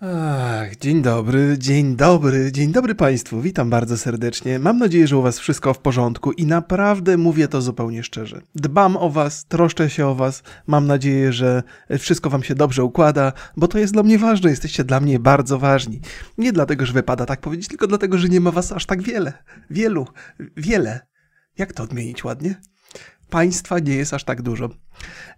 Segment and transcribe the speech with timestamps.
[0.00, 3.40] Ach, dzień dobry, dzień dobry, dzień dobry Państwu.
[3.40, 4.58] Witam bardzo serdecznie.
[4.58, 8.40] Mam nadzieję, że u Was wszystko w porządku i naprawdę mówię to zupełnie szczerze.
[8.54, 10.42] Dbam o Was, troszczę się o Was.
[10.66, 11.62] Mam nadzieję, że
[11.98, 14.50] wszystko Wam się dobrze układa, bo to jest dla mnie ważne.
[14.50, 16.00] Jesteście dla mnie bardzo ważni.
[16.38, 19.32] Nie dlatego, że wypada tak powiedzieć, tylko dlatego, że nie ma Was aż tak wiele.
[19.70, 20.06] Wielu,
[20.56, 21.00] wiele.
[21.58, 22.60] Jak to odmienić ładnie?
[23.30, 24.70] Państwa nie jest aż tak dużo.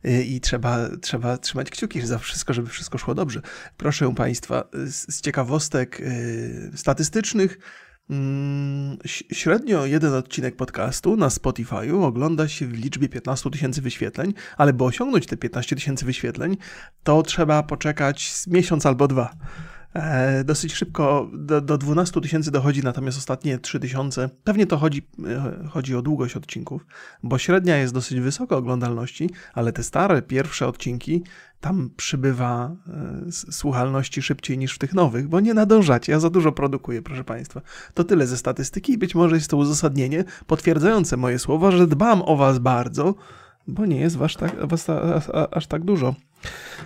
[0.05, 3.41] Y, I trzeba, trzeba trzymać kciuki za wszystko, żeby wszystko szło dobrze.
[3.77, 7.59] Proszę Państwa, z, ciekawostek yy, statystycznych,
[8.11, 8.99] mm,
[9.33, 14.85] Średnio jeden odcinek podcastu na Spotify'u ogląda się w liczbie 15 tysięcy wyświetleń, ale by
[14.85, 16.57] osiągnąć te 15 tysięcy wyświetleń,
[17.03, 19.37] to trzeba poczekać miesiąc albo dwa.
[19.95, 25.07] E, dosyć szybko do, do 12 tysięcy dochodzi, natomiast ostatnie 3 tysiące, pewnie to chodzi,
[25.27, 26.87] e, chodzi o długość odcinków,
[27.23, 31.23] bo średnia jest dosyć wysoka oglądalności, ale te stare, pierwsze odcinki,
[31.61, 32.77] tam przybywa
[33.29, 37.25] e, słuchalności szybciej niż w tych nowych, bo nie nadążacie, ja za dużo produkuję, proszę
[37.25, 37.61] Państwa.
[37.95, 42.23] To tyle ze statystyki i być może jest to uzasadnienie potwierdzające moje słowa, że dbam
[42.23, 43.15] o Was bardzo,
[43.67, 44.87] bo nie jest was, tak, was
[45.51, 46.15] aż tak dużo.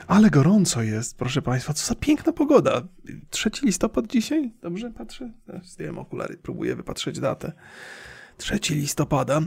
[0.06, 1.72] Ale gorąco jest, proszę Państwa.
[1.72, 2.82] Co za piękna pogoda.
[3.30, 4.52] 3 listopad dzisiaj?
[4.62, 5.32] Dobrze patrzę?
[5.62, 7.52] Zdjąłem okulary, próbuję wypatrzeć datę.
[8.36, 9.40] 3 listopada.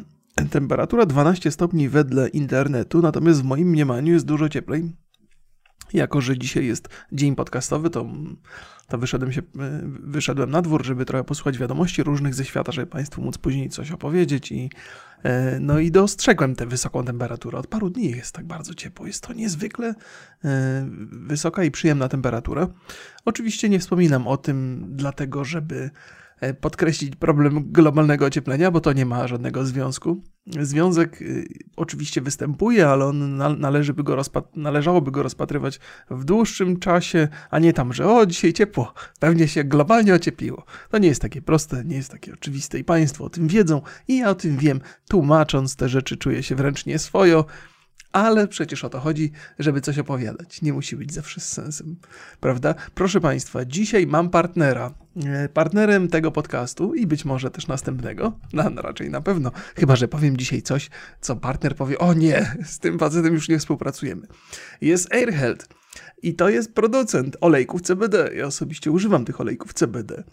[0.50, 4.92] Temperatura 12 stopni wedle internetu, natomiast w moim mniemaniu jest dużo cieplej.
[5.94, 8.06] Jako, że dzisiaj jest dzień podcastowy, to,
[8.88, 9.42] to wyszedłem, się,
[9.88, 13.92] wyszedłem na dwór, żeby trochę posłuchać wiadomości różnych ze świata, żeby Państwu móc później coś
[13.92, 14.70] opowiedzieć i
[15.24, 17.58] E, no i dostrzegłem tę wysoką temperaturę.
[17.58, 19.08] Od paru dni jest tak bardzo ciepło.
[19.08, 19.96] Jest to niezwykle
[20.46, 22.68] e, wysoka i przyjemna temperatura.
[23.26, 25.90] Oczywiście nie wspominam o tym dlatego, żeby
[26.42, 30.24] E, podkreślić problem globalnego ocieplenia, bo to nie ma żadnego związku.
[30.62, 34.18] Związek y, oczywiście występuje, ale on należy go
[34.56, 39.64] należałoby go rozpatrywać w dłuższym czasie, a nie tam, że o, dzisiaj ciepło, pewnie się
[39.64, 40.66] globalnie ociepliło.
[40.90, 44.18] To nie jest takie proste, nie jest takie oczywiste i Państwo o tym wiedzą i
[44.18, 44.82] ja o tym wiem.
[45.10, 47.46] Tłumacząc te rzeczy czuję się wręcz nieswojo
[48.12, 50.62] ale przecież o to chodzi, żeby coś opowiadać.
[50.62, 51.96] Nie musi być zawsze z sensem,
[52.40, 52.76] prawda?
[52.96, 54.94] Proszę Państwa, dzisiaj mam partnera.
[55.26, 59.96] E, partnerem tego podcastu i być może też następnego, no, no raczej na pewno, chyba
[59.96, 60.90] że powiem dzisiaj coś,
[61.22, 64.28] co partner powie: O nie, z tym facetem już nie współpracujemy.
[64.82, 65.68] Jest AirHealth.
[66.24, 68.32] I to jest producent olejków CBD.
[68.36, 70.24] Ja osobiście używam tych olejków CBD.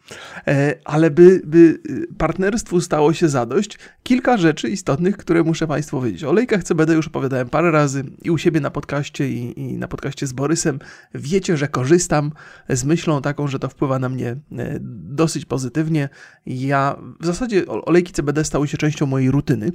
[0.46, 1.58] E, ale by, by
[1.90, 6.24] y, partnerstwu stało się zadość, kilka rzeczy istotnych, które muszę Państwu powiedzieć.
[6.24, 9.88] O olejkach CBD już opowiadałem parę razy i u siebie na podcaście, i, i na
[9.88, 10.78] podcaście z Borysem.
[11.14, 12.32] Wiecie, że korzystam
[12.68, 14.78] z myślą taką, że to wpływa na mnie e,
[15.14, 16.08] dosyć pozytywnie.
[16.46, 19.72] Ja w zasadzie olejki CBD stały się częścią mojej rutyny.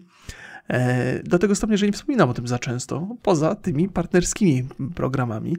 [0.70, 5.58] E, do tego stopnia, że nie wspominam o tym za często, poza tymi partnerskimi programami.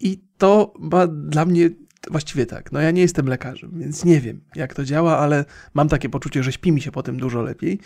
[0.00, 1.70] I to ma dla mnie
[2.10, 2.72] właściwie tak.
[2.72, 5.44] No ja nie jestem lekarzem, więc nie wiem, jak to działa, ale
[5.74, 7.78] mam takie poczucie, że śpi mi się po tym dużo lepiej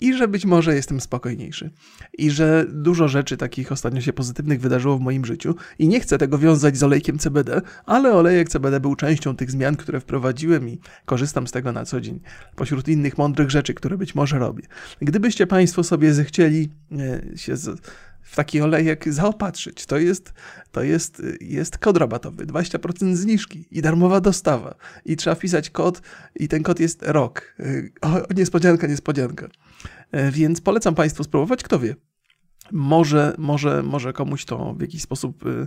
[0.00, 1.70] i że być może jestem spokojniejszy.
[2.18, 6.18] I że dużo rzeczy takich ostatnio się pozytywnych wydarzyło w moim życiu i nie chcę
[6.18, 10.80] tego wiązać z olejkiem CBD, ale olejek CBD był częścią tych zmian, które wprowadziłem i
[11.04, 12.20] korzystam z tego na co dzień,
[12.56, 14.62] pośród innych mądrych rzeczy, które być może robię.
[15.00, 17.80] Gdybyście Państwo sobie zechcieli e, się z,
[18.34, 19.86] w taki olejek zaopatrzyć.
[19.86, 20.32] To jest,
[20.72, 24.74] to jest, jest kod rabatowy, 20% zniżki i darmowa dostawa.
[25.04, 26.02] I trzeba wpisać kod
[26.34, 27.56] i ten kod jest rok.
[28.00, 29.48] O, niespodzianka, niespodzianka.
[30.10, 31.94] E, więc polecam Państwu spróbować, kto wie.
[32.72, 35.66] Może, może, może komuś to w jakiś sposób y,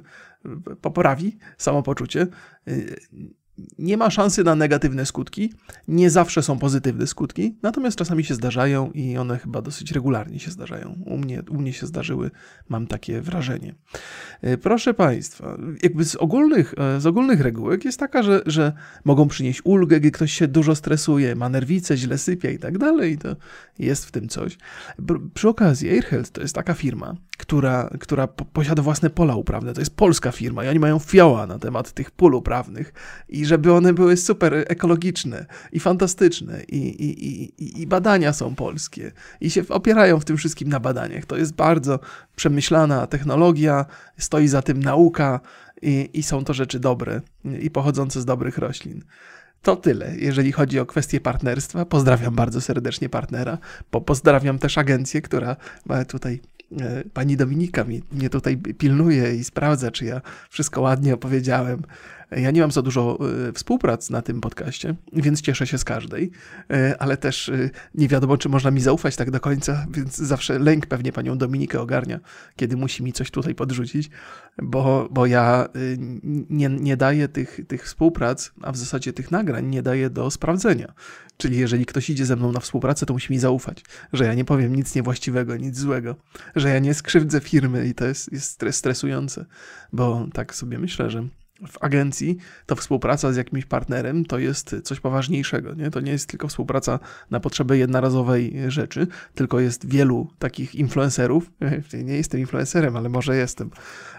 [0.81, 2.27] poprawi samopoczucie.
[3.79, 5.53] Nie ma szansy na negatywne skutki.
[5.87, 10.51] Nie zawsze są pozytywne skutki, natomiast czasami się zdarzają i one chyba dosyć regularnie się
[10.51, 11.01] zdarzają.
[11.05, 12.31] U mnie, u mnie się zdarzyły,
[12.69, 13.75] mam takie wrażenie.
[14.41, 18.73] E, proszę Państwa, jakby z ogólnych, e, z ogólnych regułek jest taka, że, że
[19.05, 23.17] mogą przynieść ulgę, gdy ktoś się dużo stresuje, ma nerwice, źle sypia i tak dalej,
[23.17, 23.35] to
[23.79, 24.57] jest w tym coś.
[25.33, 29.73] Przy okazji, AirHealth to jest taka firma, która, która posiada własne pola uprawne.
[29.73, 32.93] To jest polska firma i oni mają fioła na temat tych pól uprawnych
[33.29, 39.11] i żeby one były super ekologiczne i fantastyczne i, i, i, i badania są polskie
[39.41, 41.25] i się opierają w tym wszystkim na badaniach.
[41.25, 41.99] To jest bardzo
[42.35, 43.85] przemyślana technologia,
[44.17, 45.39] stoi za tym nauka
[45.81, 47.21] i, i są to rzeczy dobre
[47.61, 49.03] i pochodzące z dobrych roślin.
[49.61, 51.85] To tyle, jeżeli chodzi o kwestię partnerstwa.
[51.85, 53.57] Pozdrawiam bardzo serdecznie partnera.
[53.91, 55.55] Po, pozdrawiam też agencję, która
[56.07, 56.41] tutaj
[56.81, 61.81] e, pani Dominika mnie tutaj pilnuje i sprawdza, czy ja wszystko ładnie opowiedziałem.
[62.31, 63.19] Ja nie mam za dużo
[63.49, 66.31] y, współprac na tym podcaście, więc cieszę się z każdej,
[66.71, 70.59] y, ale też y, nie wiadomo, czy można mi zaufać tak do końca, więc zawsze
[70.59, 72.19] lęk pewnie panią Dominikę ogarnia,
[72.55, 74.09] kiedy musi mi coś tutaj podrzucić,
[74.61, 75.67] bo, bo ja
[76.49, 80.93] nie, nie daję tych, tych współprac, a w zasadzie tych nagrań nie daję do sprawdzenia.
[81.37, 83.83] Czyli jeżeli ktoś idzie ze mną na współpracę, to musi mi zaufać,
[84.13, 86.15] że ja nie powiem nic niewłaściwego, nic złego,
[86.55, 89.45] że ja nie skrzywdzę firmy i to jest, jest stresujące,
[89.93, 91.27] bo tak sobie myślę, że
[91.67, 95.73] w agencji, to współpraca z jakimś partnerem to jest coś poważniejszego.
[95.73, 95.91] Nie?
[95.91, 96.99] To nie jest tylko współpraca
[97.31, 101.51] na potrzeby jednorazowej rzeczy, tylko jest wielu takich influencerów.
[102.03, 103.69] Nie jestem influencerem, ale może jestem.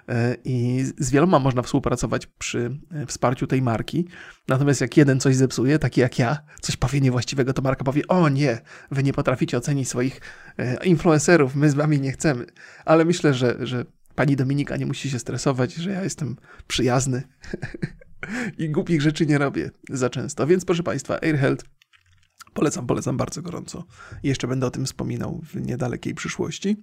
[0.09, 4.09] E, I z wieloma można współpracować przy e, wsparciu tej marki.
[4.49, 8.29] Natomiast jak jeden coś zepsuje, taki jak ja, coś powie niewłaściwego, to marka powie: O
[8.29, 10.21] nie, wy nie potraficie ocenić swoich
[10.59, 12.47] e, influencerów, my z wami nie chcemy.
[12.85, 13.85] Ale myślę, że, że
[14.19, 16.37] Pani Dominika nie musi się stresować, że ja jestem
[16.67, 17.23] przyjazny
[18.59, 20.47] i głupich rzeczy nie robię za często.
[20.47, 21.65] Więc proszę Państwa, AirHealth
[22.59, 23.85] polecam, polecam bardzo gorąco.
[24.23, 26.77] Jeszcze będę o tym wspominał w niedalekiej przyszłości.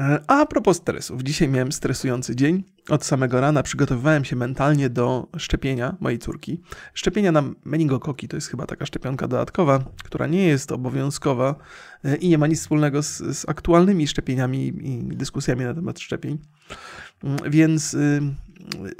[0.00, 2.64] E, a propos stresów, dzisiaj miałem stresujący dzień.
[2.88, 6.60] Od samego rana przygotowywałem się mentalnie do szczepienia mojej córki.
[6.94, 11.54] Szczepienia na meningokoki to jest chyba taka szczepionka dodatkowa, która nie jest obowiązkowa
[12.04, 16.38] e, i nie ma nic wspólnego z, z aktualnymi szczepieniami i dyskusjami na temat szczepień.
[17.50, 18.20] Więc y,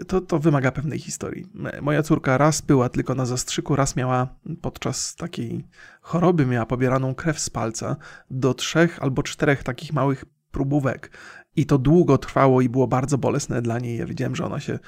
[0.07, 1.47] to, to wymaga pewnej historii.
[1.83, 4.29] Moja córka raz była tylko na zastrzyku, raz miała
[4.61, 5.67] podczas takiej
[6.01, 7.97] choroby, miała pobieraną krew z palca
[8.31, 11.11] do trzech albo czterech takich małych próbówek.
[11.57, 13.99] I to długo trwało i było bardzo bolesne dla niej.
[13.99, 14.79] Ja wiedziałem, że ona się,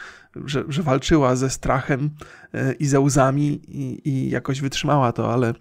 [0.44, 2.10] że, że walczyła ze strachem
[2.54, 5.54] e, i ze łzami i, i jakoś wytrzymała to, ale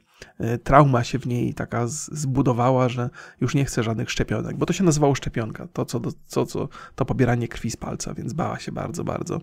[0.64, 3.10] trauma się w niej taka zbudowała, że
[3.42, 7.06] już nie chce żadnych szczepionek, bo to się nazywało szczepionka, to co, co, co to
[7.06, 9.42] pobieranie krwi z palca, więc bała się bardzo, bardzo.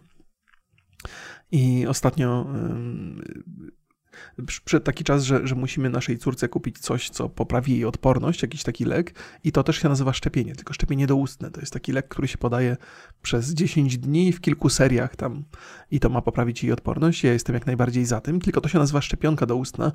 [1.53, 2.47] I ostatnio
[4.47, 8.63] przyszedł taki czas, że, że musimy naszej córce kupić coś, co poprawi jej odporność, jakiś
[8.63, 9.15] taki lek
[9.45, 11.51] i to też się nazywa szczepienie, tylko szczepienie doustne.
[11.51, 12.77] To jest taki lek, który się podaje
[13.23, 15.45] przez 10 dni w kilku seriach tam
[15.91, 17.25] i to ma poprawić jej odporność.
[17.25, 19.93] Ja jestem jak najbardziej za tym, tylko to się nazywa szczepionka doustna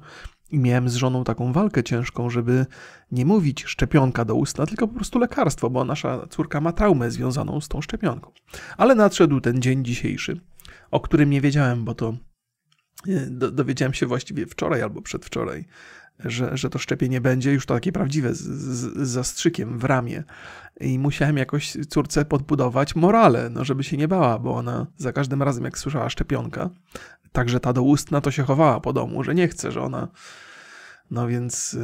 [0.51, 2.65] i miałem z żoną taką walkę ciężką, żeby
[3.11, 7.67] nie mówić szczepionka doustna, tylko po prostu lekarstwo, bo nasza córka ma traumę związaną z
[7.67, 8.31] tą szczepionką.
[8.77, 10.39] Ale nadszedł ten dzień dzisiejszy,
[10.91, 12.13] o którym nie wiedziałem, bo to
[13.27, 15.65] do, dowiedziałem się właściwie wczoraj albo przedwczoraj,
[16.19, 20.23] że, że to szczepienie będzie już to takie prawdziwe z, z, z zastrzykiem w ramię.
[20.79, 25.43] I musiałem jakoś córce podbudować morale, no żeby się nie bała, bo ona za każdym
[25.43, 26.69] razem, jak słyszała szczepionka,
[27.31, 30.07] także ta doustna, to się chowała po domu, że nie chce, że ona
[31.11, 31.77] no więc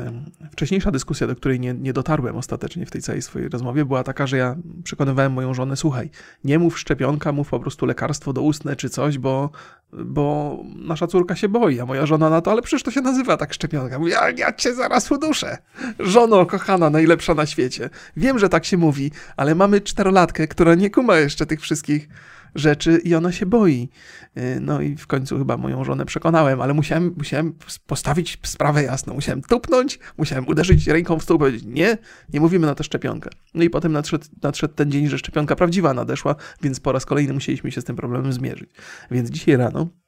[0.51, 4.27] wcześniejsza dyskusja, do której nie, nie dotarłem ostatecznie w tej całej swojej rozmowie, była taka,
[4.27, 6.09] że ja przekonywałem moją żonę, słuchaj,
[6.43, 9.49] nie mów szczepionka, mów po prostu lekarstwo doustne czy coś, bo,
[9.93, 13.37] bo nasza córka się boi, a moja żona na to, ale przecież to się nazywa
[13.37, 13.99] tak szczepionka.
[13.99, 15.57] Mówię, ja, ja cię zaraz uduszę.
[15.99, 17.89] Żono, kochana, najlepsza na świecie.
[18.17, 22.07] Wiem, że tak się mówi, ale mamy czterolatkę, która nie kuma jeszcze tych wszystkich
[22.55, 23.89] rzeczy i ona się boi.
[24.37, 27.53] Y, no i w końcu chyba moją żonę przekonałem, ale musiałem, musiałem
[27.87, 29.13] postawić sprawę jasno.
[29.13, 31.97] Musiałem tupnąć, musiałem uderzyć ręką w stół powiedzieć, nie,
[32.33, 33.29] nie mówimy na tę szczepionkę.
[33.53, 37.33] No i potem nadszedł, nadszedł ten dzień, że szczepionka prawdziwa nadeszła, więc po raz kolejny
[37.33, 38.69] musieliśmy się z tym problemem zmierzyć.
[39.11, 40.00] Więc dzisiaj rano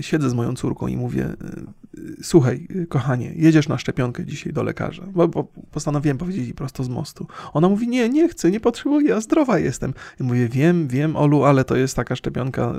[0.00, 1.36] siedzę z moją córką i mówię: e,
[2.22, 5.02] Słuchaj, kochanie, jedziesz na szczepionkę dzisiaj do lekarza.
[5.12, 7.26] Bo, bo postanowiłem powiedzieć jej prosto z mostu.
[7.52, 9.94] Ona mówi: Nie, nie chcę, nie potrzebuję, ja zdrowa jestem.
[10.20, 12.74] I mówię: Wiem, wiem, Olu, ale to jest taka szczepionka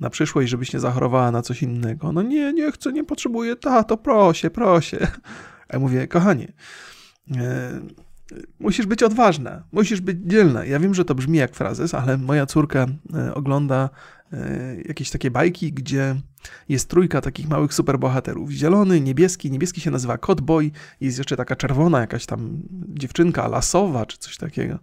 [0.00, 2.12] na przyszłość, żebyś nie zachorowała na coś innego.
[2.12, 5.06] No nie, nie chcę, nie potrzebuję, tato, proszę, proszę.
[5.68, 6.52] A ja mówię: Kochanie,
[7.36, 7.80] e,
[8.60, 10.64] musisz być odważna, musisz być dzielna.
[10.64, 12.86] Ja wiem, że to brzmi jak frazes, ale moja córka
[13.34, 14.19] ogląda E,
[14.88, 16.16] jakieś takie bajki, gdzie
[16.68, 18.50] jest trójka takich małych superbohaterów.
[18.50, 20.70] Zielony, niebieski, niebieski się nazywa Codboy,
[21.00, 24.78] jest jeszcze taka czerwona jakaś tam dziewczynka lasowa czy coś takiego.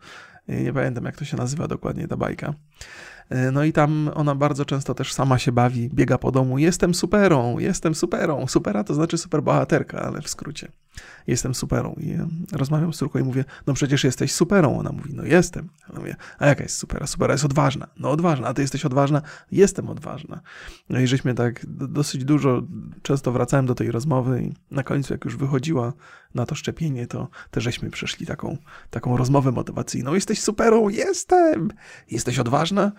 [0.48, 2.54] E, nie pamiętam jak to się nazywa dokładnie ta bajka.
[3.30, 6.58] E, no i tam ona bardzo często też sama się bawi, biega po domu.
[6.58, 8.48] Jestem superą, jestem superą.
[8.48, 10.72] Supera to znaczy superbohaterka, ale w skrócie.
[11.28, 11.96] Jestem superą.
[12.00, 12.18] I
[12.52, 14.80] rozmawiam z córką i mówię, no przecież jesteś superą.
[14.80, 15.70] Ona mówi, no jestem.
[15.98, 17.08] Mówię, a jaka jest supera?
[17.08, 17.88] Supera jest odważna.
[18.00, 18.48] No odważna.
[18.48, 19.22] A ty jesteś odważna?
[19.52, 20.42] Jestem odważna.
[20.90, 22.62] No i żeśmy tak dosyć dużo,
[23.02, 25.94] często wracałem do tej rozmowy i na końcu jak już wychodziła
[26.36, 28.58] na to szczepienie, to też żeśmy przeszli taką,
[28.90, 30.14] taką rozmowę motywacyjną.
[30.14, 30.90] Jesteś superą?
[30.90, 31.70] Jestem.
[32.12, 32.92] Jesteś odważna?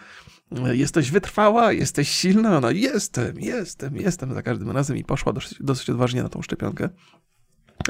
[0.72, 2.60] Jesteś wytrwała, jesteś silna.
[2.60, 6.88] No jestem, jestem, jestem za każdym razem i poszła dosyć, dosyć odważnie na tą szczepionkę.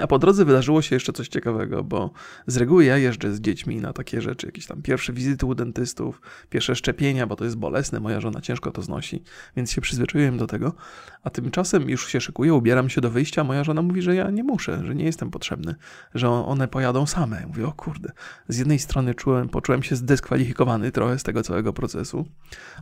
[0.03, 2.11] A po drodze wydarzyło się jeszcze coś ciekawego, bo
[2.47, 6.21] z reguły ja jeżdżę z dziećmi na takie rzeczy, jakieś tam pierwsze wizyty u dentystów,
[6.51, 9.23] pierwsze szczepienia, bo to jest bolesne, moja żona ciężko to znosi,
[9.57, 10.75] więc się przyzwyczaiłem do tego.
[11.23, 14.45] A tymczasem już się szykuję, ubieram się do wyjścia, moja żona mówi, że ja nie
[14.45, 15.75] muszę, że nie jestem potrzebny,
[16.15, 17.47] że one pojadą same.
[17.47, 18.13] Mówię, o kurde.
[18.49, 22.25] Z jednej strony czułem, poczułem się zdyskwalifikowany trochę z tego całego procesu,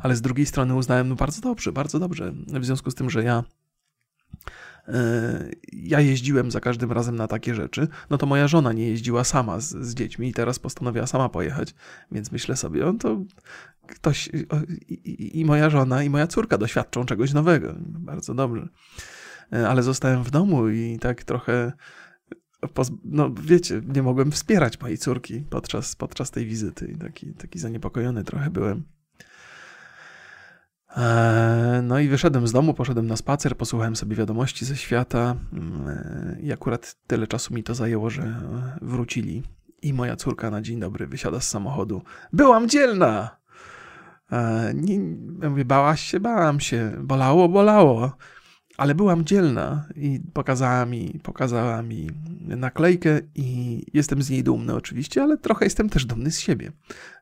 [0.00, 3.24] ale z drugiej strony uznałem, no bardzo dobrze, bardzo dobrze, w związku z tym, że
[3.24, 3.44] ja
[5.72, 9.60] ja jeździłem za każdym razem na takie rzeczy, no to moja żona nie jeździła sama
[9.60, 11.74] z, z dziećmi i teraz postanowiła sama pojechać,
[12.12, 13.24] więc myślę sobie, on to
[13.86, 14.30] ktoś
[14.88, 17.74] i, i, moja żona i moja córka doświadczą czegoś nowego.
[17.78, 18.68] Bardzo dobrze.
[19.52, 21.72] E, ale zostałem w domu i tak trochę
[23.04, 28.50] no wiecie, nie mogłem wspierać mojej córki podczas, podczas tej wizyty taki, taki zaniepokojony trochę
[28.50, 28.95] byłem.
[30.96, 36.40] E, no i wyszedłem z domu, poszedłem na spacer, posłuchałem sobie wiadomości ze świata mm,
[36.40, 38.40] i akurat tyle czasu mi to zajęło, że
[38.82, 39.42] wrócili
[39.82, 42.02] i moja córka na dzień dobry wysiada z samochodu.
[42.32, 43.36] Byłam dzielna!
[44.32, 45.00] E, nie,
[45.48, 46.20] mówię, bałaś się?
[46.20, 46.92] Bałam się.
[46.98, 47.48] Bolało?
[47.48, 48.16] Bolało
[48.76, 55.22] ale byłam dzielna i pokazała mi, pokazała mi naklejkę i jestem z niej dumny oczywiście,
[55.22, 56.72] ale trochę jestem też dumny z siebie,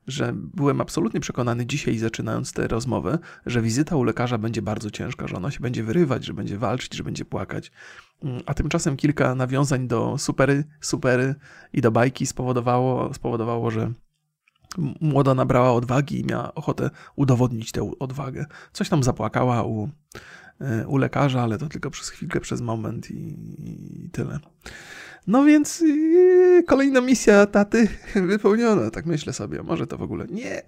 [0.06, 5.28] że byłem absolutnie przekonany dzisiaj zaczynając tę rozmowę, że wizyta u lekarza będzie bardzo ciężka,
[5.28, 7.72] że ona się będzie wyrywać, że będzie walczyć, że będzie płakać.
[8.46, 11.34] A tymczasem kilka nawiązań do supery, supery
[11.72, 13.92] i do bajki spowodowało, spowodowało że
[15.00, 18.46] młoda nabrała odwagi i miała ochotę udowodnić tę odwagę.
[18.72, 19.88] Coś tam zapłakała u
[20.86, 23.36] u lekarza, ale to tylko przez chwilkę, przez moment i,
[24.04, 24.38] i tyle.
[25.26, 27.88] No więc yy, kolejna misja taty
[28.28, 29.62] wypełniona, tak myślę sobie.
[29.62, 30.62] Może to w ogóle nie.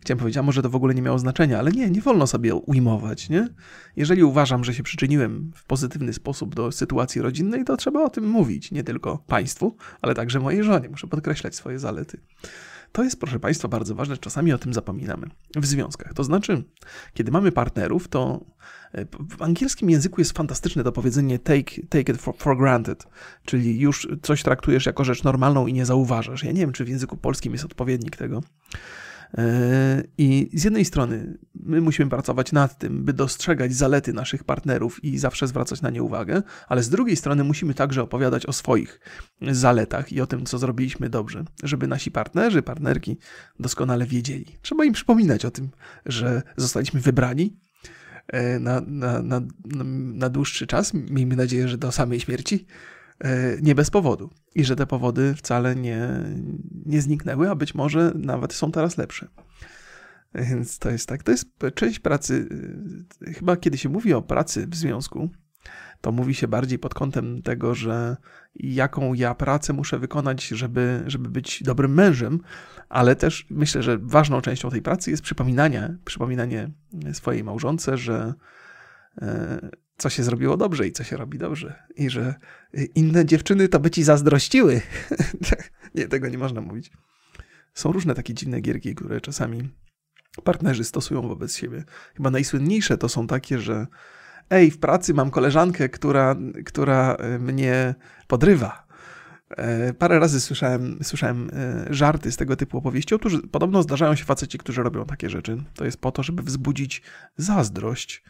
[0.00, 2.54] Chciałem powiedzieć, a może to w ogóle nie miało znaczenia, ale nie, nie wolno sobie
[2.54, 3.48] ujmować, nie?
[3.96, 8.28] Jeżeli uważam, że się przyczyniłem w pozytywny sposób do sytuacji rodzinnej, to trzeba o tym
[8.28, 10.88] mówić, nie tylko państwu, ale także mojej żonie.
[10.88, 12.18] Muszę podkreślać swoje zalety.
[12.96, 15.26] To jest, proszę Państwa, bardzo ważne, czasami o tym zapominamy
[15.56, 16.14] w związkach.
[16.14, 16.64] To znaczy,
[17.14, 18.44] kiedy mamy partnerów, to
[18.92, 23.04] e, w angielskim języku jest fantastyczne to powiedzenie take, take it for, for, granted,
[23.44, 26.44] czyli już coś traktujesz jako rzecz normalną i nie zauważasz.
[26.44, 28.42] Ja nie wiem, czy w języku polskim jest odpowiednik tego.
[29.38, 35.04] E, I z jednej strony my musimy pracować nad tym, by dostrzegać zalety naszych partnerów
[35.04, 39.00] i zawsze zwracać na nie uwagę, ale z drugiej strony musimy także opowiadać o swoich
[39.50, 43.18] zaletach i o tym, co zrobiliśmy dobrze, żeby nasi partnerzy, partnerki
[43.60, 44.58] doskonale wiedzieli.
[44.62, 45.68] Trzeba im przypominać o tym,
[46.06, 47.56] że zostaliśmy wybrani
[48.28, 49.40] e, na, na, na,
[50.14, 52.66] na dłuższy czas, miejmy nadzieję, że do samej śmierci
[53.62, 54.30] nie bez powodu.
[54.54, 56.08] I że te powody wcale nie,
[56.86, 59.28] nie zniknęły, a być może nawet są teraz lepsze.
[60.34, 61.22] Więc to jest tak.
[61.22, 62.48] To jest część pracy.
[63.26, 65.30] E, chyba kiedy się mówi o pracy w związku,
[66.00, 68.16] to mówi się bardziej pod kątem tego, że
[68.54, 72.40] jaką ja pracę muszę wykonać, żeby, żeby być dobrym mężem,
[72.88, 76.70] ale też myślę, że ważną częścią tej pracy jest przypominanie, przypominanie
[77.12, 78.34] swojej małżonce, że
[79.22, 81.82] e, co się zrobiło dobrze i co się robi dobrze.
[81.96, 82.34] I że
[82.94, 84.80] inne dziewczyny to by ci zazdrościły.
[85.94, 86.90] nie, tego nie można mówić.
[87.74, 89.68] Są różne takie dziwne gierki, które czasami
[90.44, 91.84] partnerzy stosują wobec siebie.
[92.16, 93.86] Chyba najsłynniejsze to są takie, że
[94.50, 97.94] ej, w pracy mam koleżankę, która, która e, mnie
[98.26, 98.86] podrywa.
[99.50, 103.14] E, parę razy słyszałem, słyszałem e, żarty z tego typu opowieści.
[103.14, 105.64] Otóż podobno zdarzają się faceci, którzy robią takie rzeczy.
[105.74, 107.02] To jest po to, żeby wzbudzić
[107.36, 108.22] zazdrość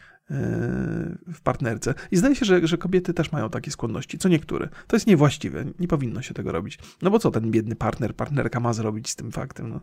[1.33, 1.93] w partnerce.
[2.11, 4.69] I zdaje się, że, że kobiety też mają takie skłonności, co niektóre.
[4.87, 6.79] To jest niewłaściwe, nie powinno się tego robić.
[7.01, 9.69] No bo co ten biedny partner, partnerka ma zrobić z tym faktem?
[9.69, 9.81] No,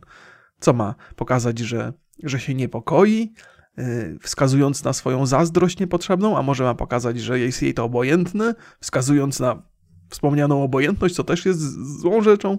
[0.60, 0.94] co ma?
[1.16, 3.32] Pokazać, że, że się niepokoi,
[3.76, 8.54] yy, wskazując na swoją zazdrość niepotrzebną, a może ma pokazać, że jest jej to obojętne,
[8.80, 9.62] wskazując na
[10.08, 11.60] wspomnianą obojętność, co też jest
[12.00, 12.58] złą rzeczą.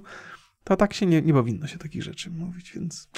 [0.63, 3.09] To tak się nie, nie powinno się takich rzeczy mówić, więc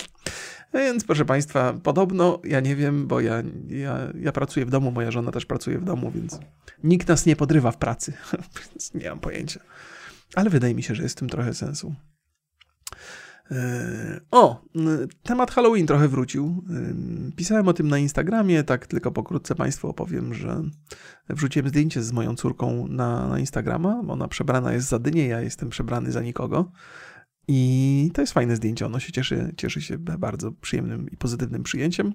[0.74, 5.12] więc proszę Państwa, podobno, ja nie wiem, bo ja, ja, ja pracuję w domu, moja
[5.12, 6.39] żona też pracuje w domu, więc
[6.84, 8.13] nikt nas nie podrywa w pracy,
[8.60, 9.60] więc nie mam pojęcia.
[10.36, 11.96] Ale wydaje mi się, że jest w tym trochę sensu.
[13.51, 14.62] E, o,
[15.24, 16.63] temat Halloween trochę wrócił.
[17.36, 20.63] Pisałem o tym na Instagramie, tak tylko pokrótce Państwu opowiem, że
[21.29, 24.03] wrzuciłem zdjęcie z moją córką na, na Instagrama.
[24.07, 26.72] Ona przebrana jest za dynię, ja jestem przebrany za nikogo.
[27.50, 32.13] I to jest fajne zdjęcie, ono się cieszy, cieszy się bardzo przyjemnym i pozytywnym przyjęciem.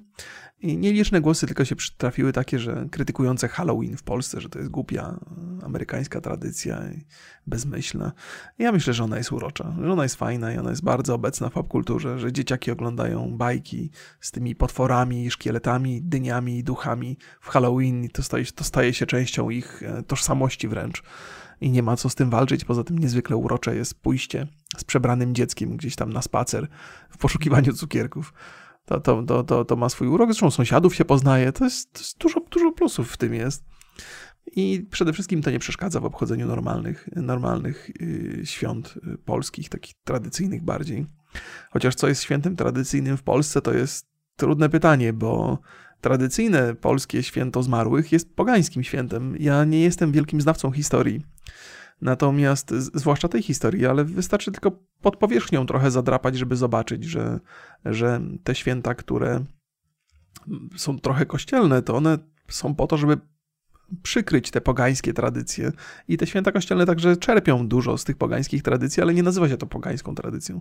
[0.61, 4.71] I nieliczne głosy tylko się trafiły takie, że krytykujące Halloween w Polsce, że to jest
[4.71, 5.21] głupia
[5.63, 7.07] amerykańska tradycja i
[7.47, 8.13] bezmyślna.
[8.59, 11.49] Ja myślę, że ona jest urocza, że ona jest fajna i ona jest bardzo obecna
[11.49, 18.11] w popkulturze, że dzieciaki oglądają bajki z tymi potworami, szkieletami, dyniami, duchami w Halloween i
[18.11, 21.03] to staje, to staje się częścią ich e, tożsamości wręcz.
[21.63, 22.65] I nie ma co z tym walczyć.
[22.65, 26.69] Poza tym niezwykle urocze jest pójście z przebranym dzieckiem gdzieś tam na spacer
[27.11, 28.35] w poszukiwaniu cukierków.
[28.85, 30.29] To, to, to, to, to ma swój urok.
[30.29, 31.53] Zresztą sąsiadów się poznaje.
[31.53, 33.65] To jest, to jest dużo, dużo plusów w tym jest.
[34.57, 39.95] I przede wszystkim to nie przeszkadza w obchodzeniu normalnych, normalnych y, świąt y, polskich, takich
[40.05, 41.07] tradycyjnych bardziej.
[41.71, 45.59] Chociaż co jest świętem tradycyjnym w Polsce, to jest trudne pytanie, bo
[46.01, 49.37] tradycyjne polskie święto zmarłych jest pogańskim świętem.
[49.39, 51.23] Ja nie jestem wielkim znawcą historii.
[52.03, 54.71] Natomiast, zwłaszcza tej historii, ale wystarczy tylko
[55.03, 57.41] pod powierzchnią trochę zadrapać, żeby zobaczyć, że,
[57.85, 59.45] że te święta, które
[60.77, 62.19] są trochę kościelne, to one
[62.49, 63.17] są po to, żeby
[64.03, 65.73] przykryć te pogańskie tradycje.
[66.09, 69.57] I te święta kościelne także czerpią dużo z tych pogańskich tradycji, ale nie nazywa się
[69.57, 70.61] to pogańską tradycją.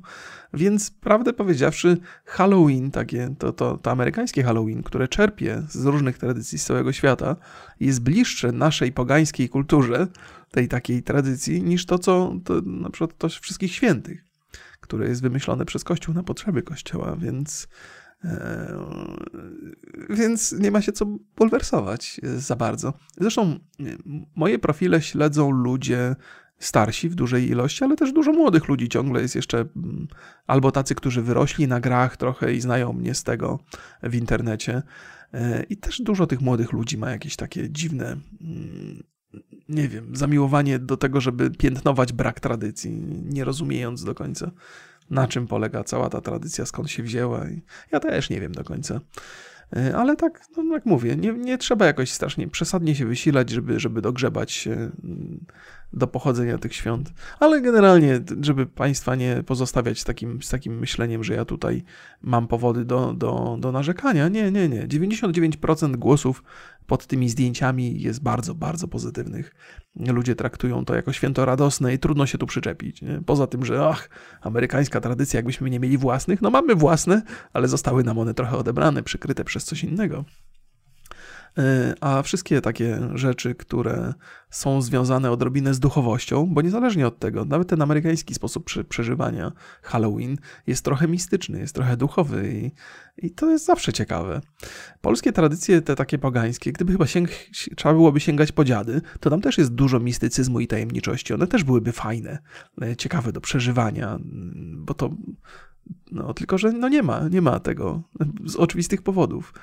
[0.53, 6.59] Więc prawdę powiedziawszy, Halloween, takie, to, to, to amerykańskie Halloween, które czerpie z różnych tradycji
[6.59, 7.35] z całego świata,
[7.79, 10.07] jest bliższe naszej pogańskiej kulturze,
[10.51, 14.25] tej takiej tradycji, niż to, co to, na przykład to wszystkich świętych,
[14.81, 17.67] które jest wymyślone przez Kościół na potrzeby Kościoła, więc
[18.23, 18.85] E,
[20.09, 21.05] więc nie ma się co
[21.35, 22.93] bulwersować za bardzo.
[23.17, 23.59] Zresztą
[24.35, 26.15] moje profile śledzą ludzie
[26.59, 30.07] starsi w dużej ilości, ale też dużo młodych ludzi ciągle jest jeszcze mm,
[30.47, 33.59] albo tacy, którzy wyrośli na grach trochę i znają mnie z tego
[34.03, 34.81] w internecie.
[35.33, 38.05] E, I też dużo tych młodych ludzi ma jakieś takie dziwne,
[38.41, 39.03] mm,
[39.69, 42.91] nie wiem, zamiłowanie do tego, żeby piętnować brak tradycji,
[43.29, 44.51] nie rozumiejąc do końca
[45.11, 47.45] na czym polega cała ta tradycja, skąd się wzięła.
[47.91, 48.99] Ja też nie wiem do końca.
[49.75, 53.79] E, ale tak, no jak mówię, nie, nie trzeba jakoś strasznie przesadnie się wysilać, żeby,
[53.79, 55.45] żeby dogrzebać się mm,
[55.93, 57.13] do pochodzenia tych świąt.
[57.39, 61.83] Ale generalnie, żeby Państwa nie pozostawiać z takim, z takim myśleniem, że ja tutaj
[62.21, 64.27] mam powody do, do, do narzekania.
[64.27, 64.87] Nie, nie, nie.
[64.87, 66.43] 99% głosów
[66.91, 69.55] pod tymi zdjęciami jest bardzo, bardzo pozytywnych.
[69.95, 73.01] Ludzie traktują to jako święto radosne i trudno się tu przyczepić.
[73.01, 73.21] Nie?
[73.25, 74.09] Poza tym, że ach,
[74.41, 77.21] amerykańska tradycja, jakbyśmy nie mieli własnych, no mamy własne,
[77.53, 80.25] ale zostały nam one trochę odebrane, przykryte przez coś innego.
[81.57, 84.13] E, a wszystkie takie rzeczy, które
[84.49, 90.37] są związane odrobinę z duchowością, bo niezależnie od tego, nawet ten amerykański sposób przeżywania Halloween
[90.67, 92.71] jest trochę mistyczny, jest trochę duchowy i,
[93.27, 94.41] i to jest zawsze ciekawe.
[95.01, 97.29] Polskie tradycje, te takie pogańskie, gdyby chyba sięg,
[97.75, 101.33] trzeba byłoby sięgać po dziady, to tam też jest dużo mistycyzmu i tajemniczości.
[101.33, 102.39] One też byłyby fajne,
[102.81, 104.19] e, ciekawe do przeżywania,
[104.75, 105.09] bo to
[106.11, 108.03] no, tylko, że no nie ma, nie ma tego
[108.45, 109.53] z oczywistych powodów.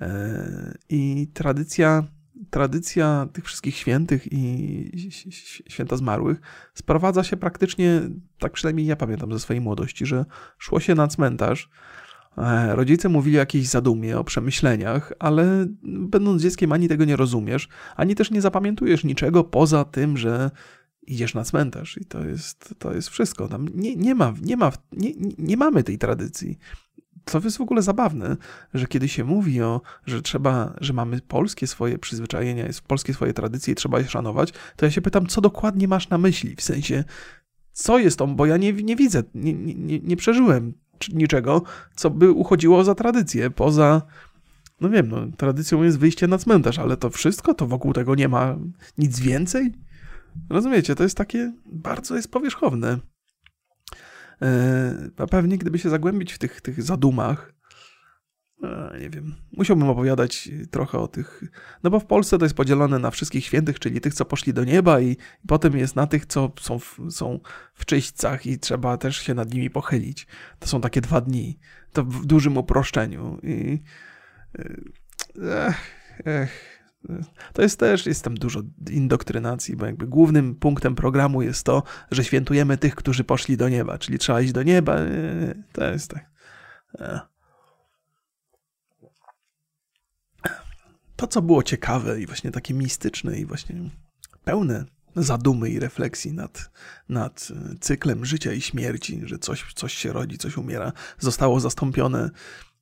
[0.00, 2.04] E, I tradycja,
[2.50, 5.10] tradycja tych wszystkich świętych i
[5.68, 6.40] święta zmarłych
[6.74, 8.00] sprowadza się praktycznie,
[8.38, 10.24] tak przynajmniej ja pamiętam ze swojej młodości, że
[10.58, 11.70] szło się na cmentarz.
[12.38, 17.68] E, rodzice mówili o jakiejś zadumie, o przemyśleniach, ale będąc dzieckiem ani tego nie rozumiesz,
[17.96, 20.50] ani też nie zapamiętujesz niczego poza tym, że
[21.06, 23.48] idziesz na cmentarz i to jest, to jest wszystko.
[23.48, 26.58] Tam nie, nie, ma, nie, ma, nie, nie mamy tej tradycji.
[27.24, 28.36] To jest w ogóle zabawne,
[28.74, 33.72] że kiedy się mówi o, że trzeba, że mamy polskie swoje przyzwyczajenia, polskie swoje tradycje
[33.72, 36.56] i trzeba je szanować, to ja się pytam, co dokładnie masz na myśli?
[36.56, 37.04] W sensie,
[37.72, 40.72] co jest to, bo ja nie, nie widzę, nie, nie, nie przeżyłem
[41.12, 41.62] niczego,
[41.96, 44.02] co by uchodziło za tradycję, poza,
[44.80, 48.28] no wiem, no, tradycją jest wyjście na cmentarz, ale to wszystko, to wokół tego nie
[48.28, 48.56] ma
[48.98, 49.72] nic więcej?
[50.50, 52.98] Rozumiecie, to jest takie, bardzo jest powierzchowne.
[54.42, 57.54] E, pewnie gdyby się zagłębić w tych, tych zadumach,
[58.62, 61.42] e, nie wiem, musiałbym opowiadać trochę o tych,
[61.82, 64.64] no bo w Polsce to jest podzielone na wszystkich świętych, czyli tych, co poszli do
[64.64, 67.40] nieba i, i potem jest na tych, co są w, są
[67.74, 70.26] w czyśćcach i trzeba też się nad nimi pochylić.
[70.58, 71.58] To są takie dwa dni,
[71.92, 73.82] to w dużym uproszczeniu i
[75.38, 75.76] e, ech,
[76.26, 76.75] ech
[77.52, 82.24] to jest też, jest tam dużo indoktrynacji, bo jakby głównym punktem programu jest to, że
[82.24, 84.96] świętujemy tych, którzy poszli do nieba, czyli trzeba iść do nieba.
[85.72, 86.30] To jest tak.
[91.16, 93.76] To, co było ciekawe i właśnie takie mistyczne i właśnie
[94.44, 94.84] pełne
[95.16, 96.70] zadumy i refleksji nad,
[97.08, 97.48] nad
[97.80, 102.30] cyklem życia i śmierci, że coś, coś się rodzi, coś umiera, zostało zastąpione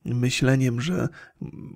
[0.05, 1.09] myśleniem, że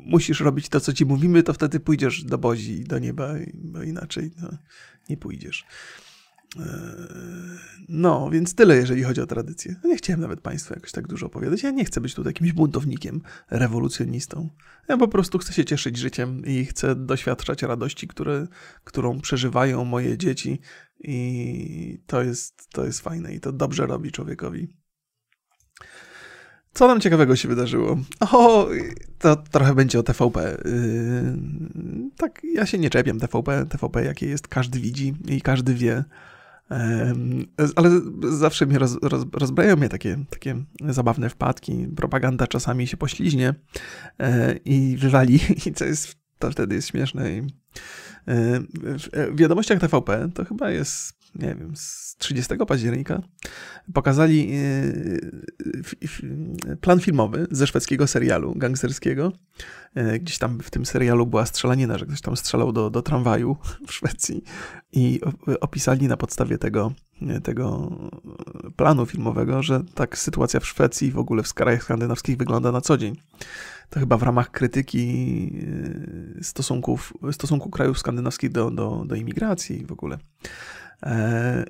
[0.07, 4.31] musisz robić to, co ci mówimy, to wtedy pójdziesz do Bozi, do nieba, bo inaczej
[4.43, 4.49] no,
[5.09, 5.67] nie pójdziesz.
[6.57, 7.07] E,
[7.89, 9.77] no, więc tyle, jeżeli chodzi o tradycję.
[9.85, 11.63] No, nie chciałem nawet Państwu jakoś tak dużo opowiadać.
[11.63, 14.51] Ja nie chcę być tutaj jakimś buntownikiem, rewolucjonistą.
[14.89, 18.47] Ja po prostu chcę się cieszyć życiem i chcę doświadczać radości, które,
[18.85, 20.61] którą przeżywają moje dzieci.
[21.01, 24.69] I to jest, to jest fajne i to dobrze robi człowiekowi.
[26.79, 27.99] Co nam ciekawego się wydarzyło?
[28.21, 28.69] O,
[29.19, 30.63] to trochę będzie o TVP.
[30.65, 31.39] Yy,
[32.17, 33.67] tak, ja się nie czepiam TVP.
[33.67, 36.05] TVP jakie jest, każdy widzi i każdy wie.
[37.77, 37.91] Ale
[38.31, 40.57] zawsze mnie roz, roz, rozbrajają mnie takie, takie
[40.89, 41.89] zabawne wpadki.
[41.97, 43.55] Propaganda czasami się pośliźnie
[44.21, 47.33] e, i wywali, i co jest, to wtedy jest śmieszne.
[47.33, 48.61] I e,
[49.33, 53.23] w wiadomościach TVP to chyba jest nie wiem, z 30 października
[53.95, 54.57] pokazali e,
[56.81, 59.33] plan filmowy ze szwedzkiego serialu gangsterskiego.
[59.95, 63.57] E, gdzieś tam w tym serialu była strzelanina, że ktoś tam strzelał do, do tramwaju
[63.87, 64.43] w Szwecji
[64.93, 65.21] i
[65.61, 66.93] opisali na podstawie tego,
[67.43, 67.91] tego
[68.77, 72.81] planu filmowego, że tak sytuacja w Szwecji i w ogóle w krajach skandynawskich wygląda na
[72.81, 73.17] co dzień.
[73.91, 75.53] To chyba w ramach krytyki
[76.39, 80.19] e, stosunków, stosunku krajów skandynawskich do, do, do imigracji w ogóle.
[81.03, 81.65] E,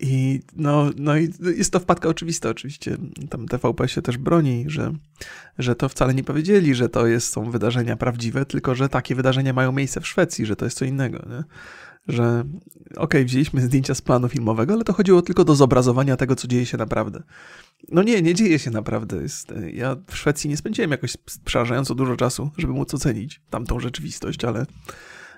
[0.00, 2.96] I no, no i jest to wpadka oczywista, oczywiście.
[3.30, 4.92] Tam TVP się też broni, że,
[5.58, 9.52] że to wcale nie powiedzieli, że to jest, są wydarzenia prawdziwe, tylko że takie wydarzenia
[9.52, 11.18] mają miejsce w Szwecji, że to jest co innego.
[11.18, 11.44] Nie?
[12.08, 12.44] Że
[12.90, 16.48] okej, okay, wzięliśmy zdjęcia z planu filmowego, ale to chodziło tylko do zobrazowania tego, co
[16.48, 17.22] dzieje się naprawdę.
[17.88, 19.22] No nie, nie dzieje się naprawdę.
[19.22, 24.44] Jest, ja w Szwecji nie spędziłem jakoś przerażająco dużo czasu, żeby móc ocenić tamtą rzeczywistość,
[24.44, 24.66] ale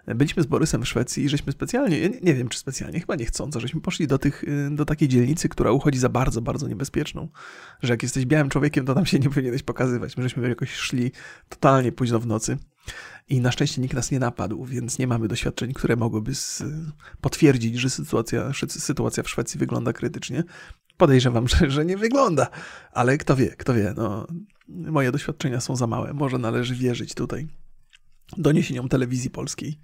[0.06, 3.60] byliśmy z Borysem w Szwecji i żeśmy specjalnie, nie, nie wiem czy specjalnie, chyba niechcąco,
[3.60, 7.28] żeśmy poszli do, tych, y, do takiej dzielnicy, która uchodzi za bardzo, bardzo niebezpieczną.
[7.82, 10.16] Że jak jesteś białym człowiekiem, to tam się nie powinieneś pokazywać.
[10.16, 11.12] My żeśmy jakoś szli
[11.48, 12.58] totalnie późno w nocy.
[13.28, 16.32] I na szczęście nikt nas nie napadł, więc nie mamy doświadczeń, które mogłyby
[17.20, 20.44] potwierdzić, że sytuacja, sytuacja w Szwecji wygląda krytycznie.
[20.96, 22.48] Podejrzewam, że, że nie wygląda,
[22.92, 23.94] ale kto wie, kto wie.
[23.96, 24.26] No,
[24.68, 26.12] moje doświadczenia są za małe.
[26.12, 27.48] Może należy wierzyć tutaj
[28.36, 29.78] doniesieniom telewizji polskiej.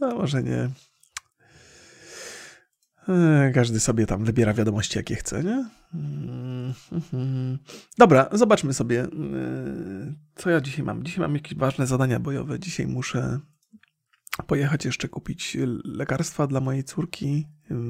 [0.00, 0.70] A może nie.
[3.08, 5.64] E, każdy sobie tam wybiera wiadomości, jakie chce, nie?
[7.98, 9.08] Dobra, zobaczmy sobie, e,
[10.34, 11.04] co ja dzisiaj mam.
[11.04, 12.58] Dzisiaj mam jakieś ważne zadania bojowe.
[12.58, 13.40] Dzisiaj muszę
[14.46, 17.46] pojechać jeszcze kupić lekarstwa dla mojej córki,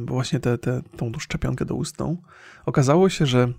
[0.07, 2.23] właśnie te, te, tą szczepionkę do ustną.
[2.67, 3.53] Okazało się, że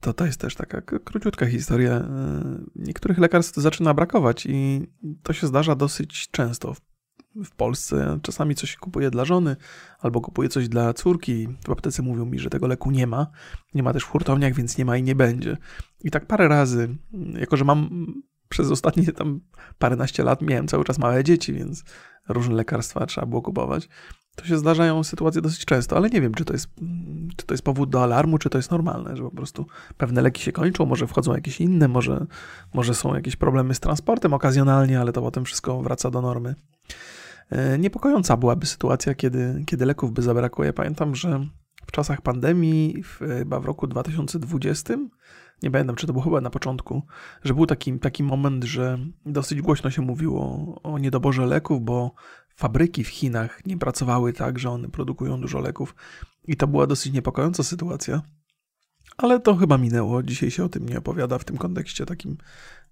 [0.00, 1.92] to, to jest też taka króciutka historia.
[1.92, 2.42] E,
[2.76, 4.86] niektórych lekarstw zaczyna brakować i
[5.22, 8.18] to się zdarza dosyć często w, Polsce.
[8.22, 9.56] Czasami coś kupuję dla żony
[10.00, 11.48] albo kupuję coś dla córki.
[11.66, 13.26] W aptece mówią mi, że tego leku nie ma.
[13.74, 15.56] Nie ma też w hurtowniach, więc nie ma i nie będzie.
[16.04, 16.96] I tak parę razy,
[17.34, 18.06] jako że mam
[18.48, 19.40] przez ostatnie tam
[19.78, 21.84] paręnaście lat miałem cały czas małe dzieci, więc
[22.28, 23.88] różne lekarstwa trzeba było kupować
[24.36, 26.68] to się zdarzają sytuacje dosyć często, ale nie wiem, czy to, jest,
[27.36, 29.66] czy to jest powód do alarmu, czy to jest normalne, że po prostu
[29.96, 32.26] pewne leki się kończą, może wchodzą jakieś inne, może,
[32.74, 36.54] może są jakieś problemy z transportem okazjonalnie, ale to potem wszystko wraca do normy.
[37.50, 40.64] E, niepokojąca byłaby sytuacja, kiedy, kiedy leków by zabrakło.
[40.64, 41.46] Ja pamiętam, że
[41.86, 44.94] w czasach pandemii, chyba w roku 2020,
[45.62, 47.02] nie pamiętam, czy to było chyba na początku,
[47.44, 52.14] że był taki, taki moment, że dosyć głośno się mówiło o niedoborze leków, bo
[52.56, 55.94] fabryki w Chinach nie pracowały tak, że one produkują dużo leków
[56.44, 58.22] i to była dosyć niepokojąca sytuacja.
[59.16, 60.22] Ale to chyba minęło.
[60.22, 62.36] Dzisiaj się o tym nie opowiada w tym kontekście takim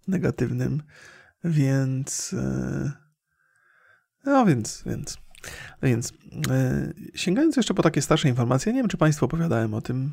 [0.09, 0.83] negatywnym.
[1.45, 2.33] Więc.
[2.39, 2.93] E,
[4.25, 5.19] no więc, więc.
[5.83, 6.13] Więc,
[6.51, 10.13] e, sięgając jeszcze po takie starsze informacje, nie wiem, czy Państwu opowiadałem o tym.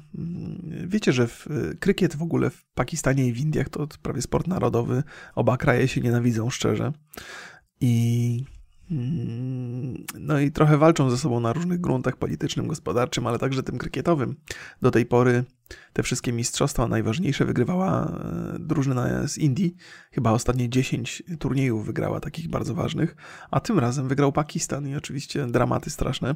[0.88, 1.48] Wiecie, że w,
[1.80, 5.04] krykiet w ogóle w Pakistanie i w Indiach to prawie sport narodowy.
[5.36, 6.94] Oba kraje się nienawidzą szczerze.
[7.82, 8.44] I
[10.20, 14.36] no i trochę walczą ze sobą na różnych gruntach politycznym, gospodarczym, ale także tym krykietowym.
[14.82, 15.44] Do tej pory
[15.94, 19.76] te wszystkie mistrzostwa najważniejsze wygrywała e, drużyna z Indii.
[20.12, 23.16] Chyba ostatnie 10 turniejów wygrała takich bardzo ważnych,
[23.52, 26.36] a tym razem wygrał Pakistan i oczywiście dramaty straszne.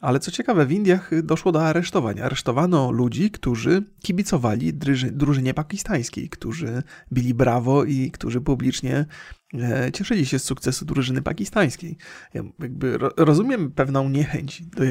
[0.00, 2.20] Ale co ciekawe, w Indiach doszło do aresztowań.
[2.20, 4.74] Aresztowano ludzi, którzy kibicowali
[5.12, 9.06] drużynie pakistańskiej, którzy bili brawo i którzy publicznie
[9.92, 11.96] cieszyli się z sukcesu drużyny pakistańskiej.
[12.34, 14.82] Ja jakby rozumiem pewną niechęć, do,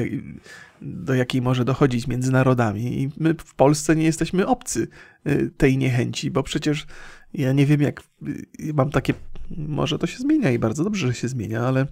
[0.82, 4.88] do jakiej może dochodzić między narodami i my w Polsce nie jesteśmy obcy
[5.24, 6.86] e, tej niechęci, bo przecież
[7.34, 9.14] ja nie wiem jak, e, mam takie,
[9.56, 11.86] może to się zmienia i bardzo dobrze, że się zmienia, ale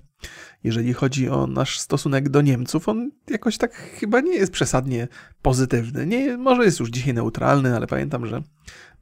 [0.65, 5.09] jeżeli chodzi o nasz stosunek do Niemców, on jakoś tak chyba nie jest przesadnie
[5.43, 6.07] pozytywny.
[6.07, 8.43] Nie, może jest już dzisiaj neutralny, ale pamiętam, że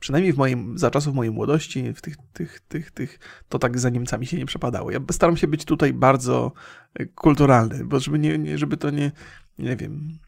[0.00, 3.90] przynajmniej w moim, za czasów mojej młodości, w tych, tych, tych, tych, to tak za
[3.90, 4.90] Niemcami się nie przepadało.
[4.90, 6.52] Ja staram się być tutaj bardzo
[6.94, 9.12] e, kulturalny, bo żeby, nie, nie, żeby to nie,
[9.58, 10.18] nie wiem,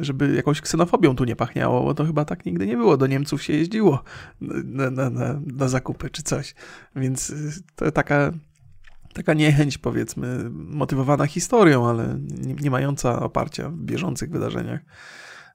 [0.00, 2.96] żeby jakąś ksenofobią tu nie pachniało, bo to chyba tak nigdy nie było.
[2.96, 4.02] Do Niemców się jeździło
[4.40, 6.54] na, na, na, na zakupy czy coś.
[6.96, 7.34] Więc e,
[7.76, 8.32] to taka,
[9.12, 14.80] taka niechęć, powiedzmy, motywowana historią, ale nie, nie mająca oparcia w bieżących wydarzeniach.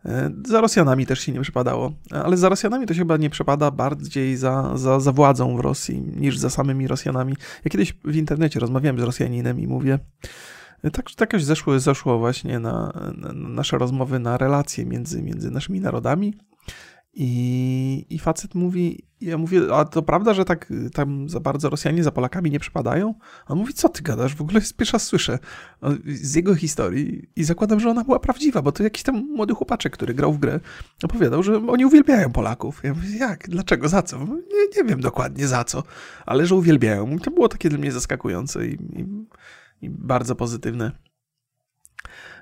[0.05, 3.71] E, za Rosjanami też się nie przepadało, ale za Rosjanami to się chyba nie przepada
[3.71, 7.35] bardziej za, za, za władzą w Rosji niż za samymi Rosjanami.
[7.65, 9.99] Ja kiedyś w internecie rozmawiałem z Rosjaninem i mówię,
[10.81, 15.81] tak, tak jakoś zeszło, zeszło właśnie na, na, nasze rozmowy na relacje między, między naszymi
[15.81, 16.33] narodami
[17.17, 22.03] i, I facet mówi, ja mówię, a to prawda, że tak tam za bardzo Rosjanie
[22.03, 23.13] za Polakami nie przypadają?
[23.45, 24.35] A on mówi, co ty gadasz?
[24.35, 24.61] W ogóle
[24.93, 25.39] raz słyszę
[26.05, 29.93] z jego historii i zakładam, że ona była prawdziwa, bo to jakiś tam młody chłopaczek,
[29.93, 30.59] który grał w grę,
[31.03, 32.81] opowiadał, że oni uwielbiają Polaków.
[32.83, 33.49] Ja mówię, jak?
[33.49, 33.89] Dlaczego?
[33.89, 34.17] Za co?
[34.25, 35.83] Nie, nie wiem dokładnie za co,
[36.25, 37.19] ale że uwielbiają.
[37.19, 39.05] To było takie dla mnie zaskakujące i, i,
[39.81, 40.91] i bardzo pozytywne.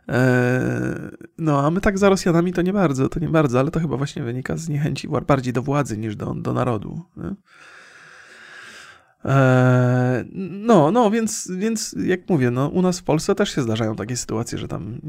[0.10, 3.80] E, no, a my tak za Rosjanami to nie bardzo, to nie bardzo, ale to
[3.80, 7.02] chyba właśnie wynika z niechęci bardziej do władzy niż do, do narodu.
[7.17, 7.36] Nie?
[9.26, 13.96] E, no, no, więc, więc jak mówię, no, u nas w Polsce też się zdarzają
[13.96, 15.02] takie sytuacje, że tam,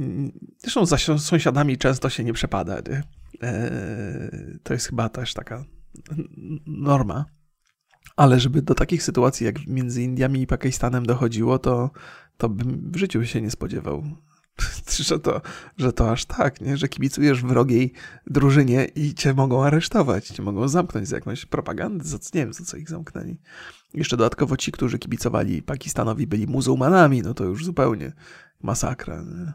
[0.58, 2.76] zresztą za sąsiadami często się nie przepada.
[2.88, 3.02] Nie?
[3.48, 4.30] E,
[4.62, 5.64] to jest chyba też taka
[6.66, 7.24] norma.
[8.16, 11.90] Ale żeby do takich sytuacji jak między Indiami i Pakistanem dochodziło, to,
[12.36, 14.04] to bym w życiu się nie spodziewał.
[15.08, 15.40] że to,
[15.78, 16.76] że to aż tak, nie?
[16.76, 17.92] że kibicujesz wrogiej
[18.26, 22.64] drużynie i cię mogą aresztować, cię mogą zamknąć za jakąś propagandę, za, nie wiem, za
[22.64, 23.36] co ich zamknęli.
[23.94, 28.12] Jeszcze dodatkowo ci, którzy kibicowali Pakistanowi, byli muzułmanami, no to już zupełnie
[28.62, 29.22] masakra.
[29.22, 29.52] Nie?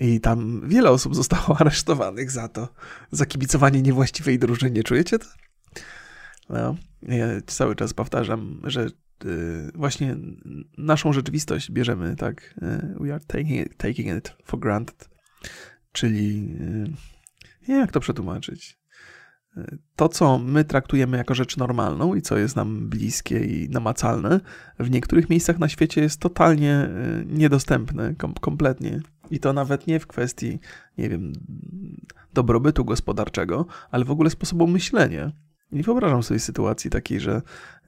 [0.00, 2.68] I tam wiele osób zostało aresztowanych za to,
[3.10, 4.82] za kibicowanie niewłaściwej drużynie.
[4.82, 5.26] Czujecie to?
[6.52, 8.88] No, ja cały czas powtarzam, że
[9.24, 10.16] Y, właśnie
[10.78, 12.54] naszą rzeczywistość bierzemy, tak?
[12.62, 15.08] Y, we are taking it, taking it for granted.
[15.92, 16.90] Czyli y,
[17.60, 18.82] nie wiem, jak to przetłumaczyć.
[19.96, 24.40] To, co my traktujemy jako rzecz normalną i co jest nam bliskie i namacalne,
[24.78, 26.88] w niektórych miejscach na świecie jest totalnie
[27.26, 29.00] niedostępne, kom kompletnie.
[29.30, 30.58] I to nawet nie w kwestii,
[30.98, 31.32] nie wiem,
[32.34, 35.32] dobrobytu gospodarczego, ale w ogóle sposobu myślenia.
[35.72, 37.42] Nie wyobrażam sobie sytuacji takiej, że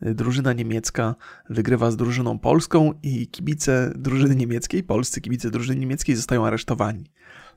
[0.07, 1.15] y, drużyna niemiecka
[1.51, 7.05] wygrywa z drużyną polską i kibice drużyny niemieckiej, polscy kibice drużyny niemieckiej zostają aresztowani.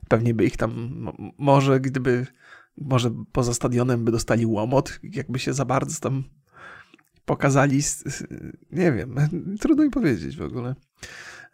[0.08, 1.04] Pewnie by ich tam,
[1.38, 2.26] może gdyby,
[2.76, 6.24] może poza stadionem by dostali łomot, jakby się za bardzo tam
[7.24, 7.80] pokazali,
[8.72, 9.14] nie wiem,
[9.60, 10.74] trudno mi powiedzieć w ogóle.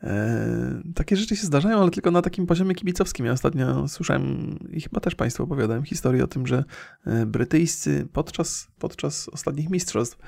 [0.05, 3.27] E, takie rzeczy się zdarzają, ale tylko na takim poziomie kibicowskim.
[3.27, 6.65] Ja ostatnio słyszałem i chyba też Państwu opowiadałem historię o tym, że
[7.07, 10.19] e, brytyjscy podczas, podczas ostatnich mistrzostw,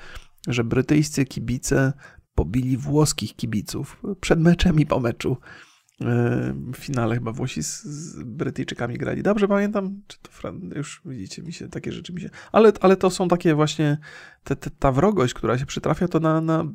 [0.47, 1.93] że brytyjscy kibice
[2.35, 5.37] pobili włoskich kibiców przed meczem i po meczu.
[6.01, 9.23] E, w finale chyba Włosi z, z Brytyjczykami grali.
[9.23, 12.29] Dobrze pamiętam, czy to już widzicie mi się, takie rzeczy mi się...
[12.51, 13.97] Ale, ale to są takie właśnie,
[14.43, 16.65] te, te, ta wrogość, która się przytrafia, to na, na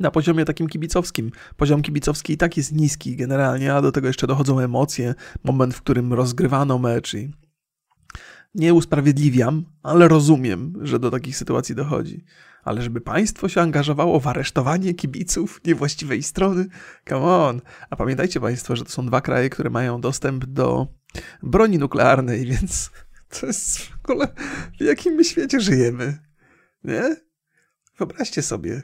[0.00, 1.30] na poziomie takim kibicowskim.
[1.56, 5.82] Poziom kibicowski i tak jest niski generalnie, a do tego jeszcze dochodzą emocje, moment, w
[5.82, 7.32] którym rozgrywano mecz i
[8.54, 12.24] nie usprawiedliwiam, ale rozumiem, że do takich sytuacji dochodzi.
[12.64, 16.66] Ale żeby państwo się angażowało w aresztowanie kibiców niewłaściwej strony,
[17.08, 17.60] come on.
[17.90, 20.86] A pamiętajcie państwo, że to są dwa kraje, które mają dostęp do
[21.42, 22.90] broni nuklearnej, więc
[23.28, 24.28] to jest w ogóle
[24.80, 26.18] w jakim my świecie żyjemy,
[26.84, 27.16] nie?
[27.98, 28.82] Wyobraźcie sobie,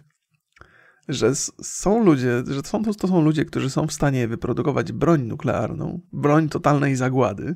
[1.09, 6.01] że są ludzie, że są, to są ludzie, którzy są w stanie wyprodukować broń nuklearną,
[6.12, 7.55] broń totalnej zagłady,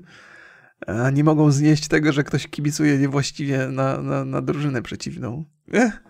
[0.87, 5.45] a nie mogą znieść tego, że ktoś kibicuje niewłaściwie na, na, na drużynę przeciwną.
[5.69, 5.93] Nie?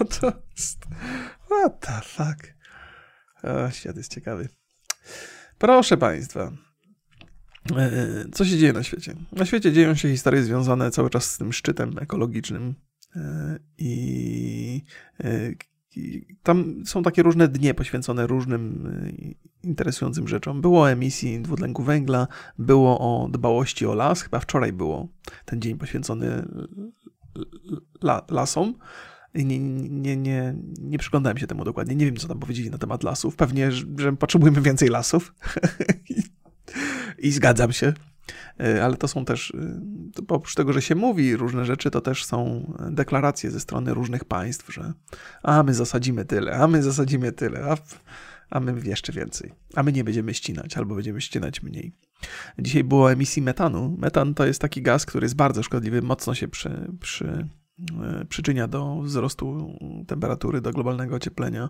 [0.00, 0.78] No to jest...
[1.44, 2.54] What the fuck?
[3.42, 4.48] O, świat jest ciekawy.
[5.58, 6.52] Proszę Państwa,
[7.76, 9.14] e, co się dzieje na świecie?
[9.32, 12.74] Na świecie dzieją się historie związane cały czas z tym szczytem ekologicznym
[13.16, 14.84] e, i
[15.24, 15.52] e,
[16.42, 20.60] tam są takie różne dnie poświęcone różnym y, interesującym rzeczom.
[20.60, 22.28] Było o emisji dwutlenku węgla,
[22.58, 25.08] było o dbałości o las, chyba wczoraj było
[25.44, 26.46] ten dzień poświęcony
[28.02, 28.74] la, lasom.
[29.34, 31.94] Nie, nie, nie, nie przyglądałem się temu dokładnie.
[31.94, 33.36] Nie wiem, co tam powiedzieli na temat lasów.
[33.36, 35.34] Pewnie, że, że potrzebujemy więcej lasów.
[37.22, 37.92] I zgadzam się.
[38.60, 39.54] E, ale to są też,
[40.18, 44.24] e, oprócz tego, że się mówi różne rzeczy, to też są deklaracje ze strony różnych
[44.24, 44.92] państw, że
[45.42, 47.76] a my zasadzimy tyle, a my zasadzimy tyle, a,
[48.50, 51.92] a my jeszcze więcej, a my nie będziemy ścinać, albo będziemy ścinać mniej.
[52.58, 53.96] Dzisiaj było o emisji metanu.
[53.98, 57.48] Metan to jest taki gaz, który jest bardzo szkodliwy, mocno się przy, przy
[58.02, 61.68] E, przyczynia do wzrostu temperatury, do globalnego ocieplenia.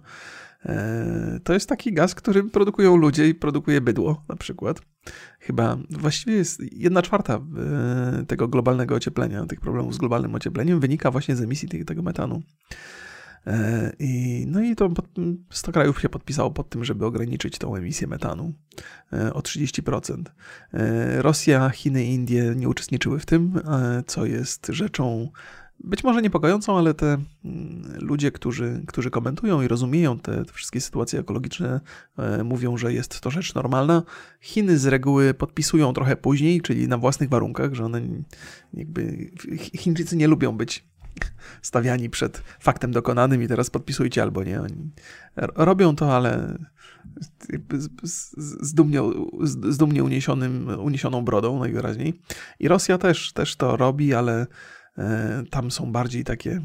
[1.45, 4.81] To jest taki gaz, który produkują ludzie i produkuje bydło na przykład.
[5.43, 11.11] Chyba właściwie jest jedna czwarta e, tego globalnego ocieplenia, tych problemów z globalnym ociepleniem wynika
[11.11, 12.43] właśnie z emisji tego metanu.
[13.47, 14.91] E, I, no i to
[15.51, 18.53] 100 krajów się podpisało pod tym, żeby ograniczyć tą emisję metanu
[19.13, 20.23] e, o 30%.
[20.73, 23.61] E, Rosja, Chiny Indie nie uczestniczyły w tym,
[24.07, 25.29] co jest rzeczą
[25.85, 30.81] być może niepokojącą, ale te mm, ludzie, którzy, którzy komentują i rozumieją te, te, wszystkie
[30.81, 31.81] sytuacje ekologiczne,
[32.45, 34.03] mówią, że jest to rzecz normalna.
[34.41, 38.01] Chiny z reguły podpisują trochę później, czyli na własnych warunkach, że one
[38.75, 40.85] jakby Chińczycy nie lubią być
[41.63, 44.61] stawiani przed faktem dokonanym i teraz podpisujcie albo nie.
[44.61, 44.91] Oni
[45.37, 46.59] robią to, ale
[48.03, 49.01] z, dumnie,
[49.43, 52.21] z dumnie uniesionym, uniesioną brodą najwyraźniej.
[52.61, 54.47] I Rosja też, też to robi, ale e,
[55.51, 56.61] tam są bardziej takie e,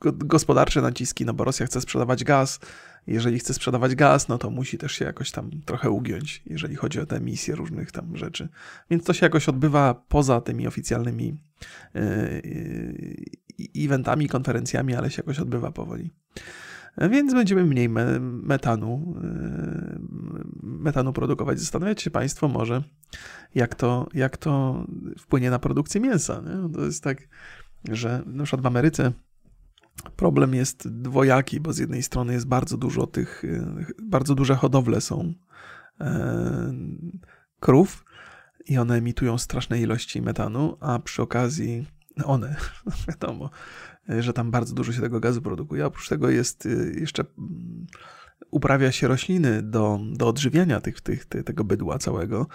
[0.00, 2.60] gospodarcze naciski, no bo Rosja chce sprzedawać gaz.
[3.06, 7.00] Jeżeli chce sprzedawać gaz, no to musi też się jakoś tam trochę ugiąć, jeżeli chodzi
[7.00, 8.48] o te emisje różnych tam rzeczy.
[8.90, 11.36] Więc to się jakoś odbywa poza tymi oficjalnymi
[11.94, 12.40] e,
[13.76, 16.10] eventami, konferencjami, ale się jakoś odbywa powoli.
[17.08, 17.88] Więc będziemy mniej
[18.20, 19.98] metanu, e,
[20.62, 21.60] metanu produkować.
[21.60, 22.82] Zastanawiać się Państwo może,
[23.54, 24.84] jak to, jak to
[25.18, 26.42] wpłynie na produkcję mięsa.
[26.46, 26.72] Nie?
[26.74, 27.28] To jest tak,
[27.88, 29.12] że na przykład w Ameryce
[30.16, 35.00] problem jest dwojaki, bo z jednej strony jest bardzo dużo tych, e, bardzo duże hodowle
[35.00, 35.34] są
[36.00, 36.72] e,
[37.60, 38.04] krów
[38.66, 41.86] i one emitują straszne ilości metanu, a przy okazji
[42.24, 42.56] one,
[43.08, 43.50] wiadomo,
[44.18, 45.86] że tam bardzo dużo się tego gazu produkuje.
[45.86, 47.86] Oprócz tego jest y, jeszcze mm,
[48.50, 52.46] uprawia się rośliny do, do odżywiania tych, tych, tego bydła całego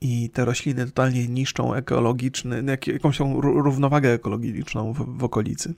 [0.00, 5.74] i te rośliny totalnie niszczą ekologiczny, jakąś równowagę ekologiczną w, w, okolicy.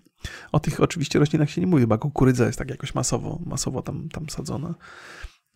[0.53, 4.09] O tych oczywiście roślinach się nie mówi, bo kukurydza jest tak jakoś masowo, masowo tam,
[4.09, 4.75] tam sadzona.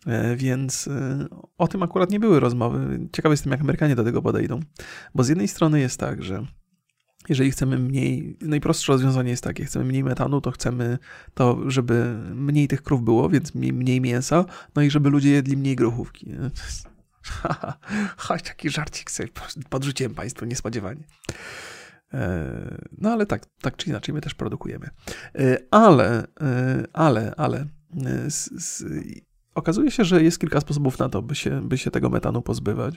[0.07, 0.91] E, więc y,
[1.57, 3.07] o tym akurat nie były rozmowy.
[3.11, 4.59] Ciekawy jestem, jak Amerykanie do tego podejdą.
[5.15, 6.45] Bo z jednej strony jest tak, że
[7.29, 10.97] jeżeli chcemy mniej, najprostsze rozwiązanie jest takie, chcemy mniej metanu, to chcemy
[11.33, 15.57] to, żeby mniej tych krów było, więc mniej, mniej mięsa, no i żeby ludzie jedli
[15.57, 16.31] mniej grochówki.
[18.17, 19.29] Chodź, taki żarcik sobie
[19.69, 21.03] podrzuciłem Państwu niespodziewanie.
[22.13, 24.89] E, no ale tak, tak czy inaczej my też produkujemy.
[25.35, 27.65] E, ale, e, ale, ale
[28.29, 28.83] z, z,
[29.55, 32.95] okazuje się, że jest kilka sposobów na to, by się, by się tego metanu pozbywać.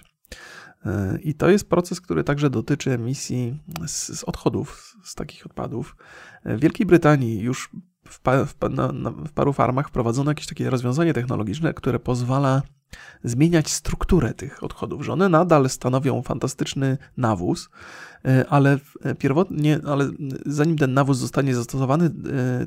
[1.23, 5.97] I to jest proces, który także dotyczy emisji z, z odchodów, z takich odpadów.
[6.45, 7.71] W Wielkiej Brytanii już
[8.09, 12.63] w, pa, w, na, na, w paru farmach wprowadzono jakieś takie rozwiązanie technologiczne, które pozwala
[13.25, 17.69] zmieniać strukturę tych odchodów, że one nadal stanowią fantastyczny nawóz,
[18.25, 18.79] e, ale
[19.19, 20.11] pierwotnie, ale
[20.47, 22.11] zanim ten nawóz zostanie zastosowany, e,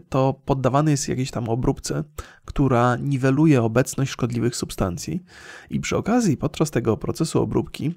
[0.10, 2.04] to poddawany jest jakiejś tam obróbce,
[2.48, 5.24] która niweluje obecność szkodliwych substancji
[5.70, 7.96] i przy okazji podczas tego procesu obróbki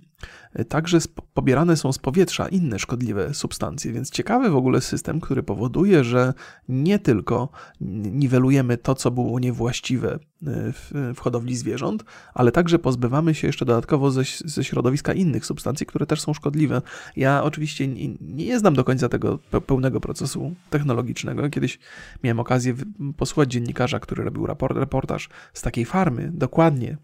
[0.53, 0.99] e, także
[1.35, 6.35] pobierane są z powietrza inne szkodliwe substancje, więc ciekawy w ogóle system, który powoduje, że
[6.69, 7.49] nie tylko
[7.81, 14.11] niwelujemy to, co było niewłaściwe w, w hodowli zwierząt, ale także pozbywamy się jeszcze dodatkowo
[14.11, 16.83] ze, ze środowiska innych substancji, które też są szkodliwe.
[17.17, 21.51] Ja oczywiście nie, nie znam do końca tego pełnego procesu technologicznego.
[21.51, 21.79] Kiedyś
[22.25, 22.75] miałem okazję
[23.17, 26.97] posłuchać dziennikarza, który robił raport, reportaż z takiej farmy, dokładnie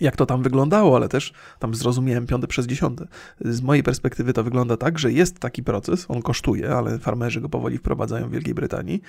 [0.00, 3.06] jak to tam wyglądało, ale też tam zrozumiałem piąte przez dziesiąte.
[3.40, 7.48] Z mojej perspektywy to wygląda tak, że jest taki proces, on kosztuje, ale farmerzy go
[7.48, 9.02] powoli wprowadzają w Wielkiej Brytanii,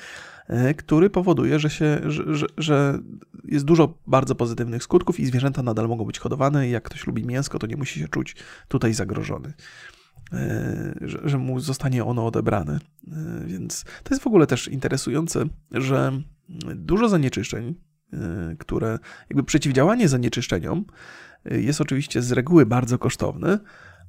[0.47, 2.99] e, który powoduje, że, się, że, że, że
[3.43, 7.25] jest dużo bardzo pozytywnych skutków i zwierzęta nadal mogą być hodowane i jak ktoś lubi
[7.25, 8.35] mięsko, to nie musi się czuć
[8.67, 9.53] tutaj zagrożony.
[10.33, 12.79] E, że, że mu zostanie ono odebrane.
[13.07, 16.21] E, więc to jest w ogóle też interesujące, że
[16.75, 17.75] dużo zanieczyszczeń,
[18.13, 20.85] Y, które jakby przeciwdziałanie zanieczyszczeniom
[21.51, 23.59] y, jest oczywiście z reguły bardzo kosztowne,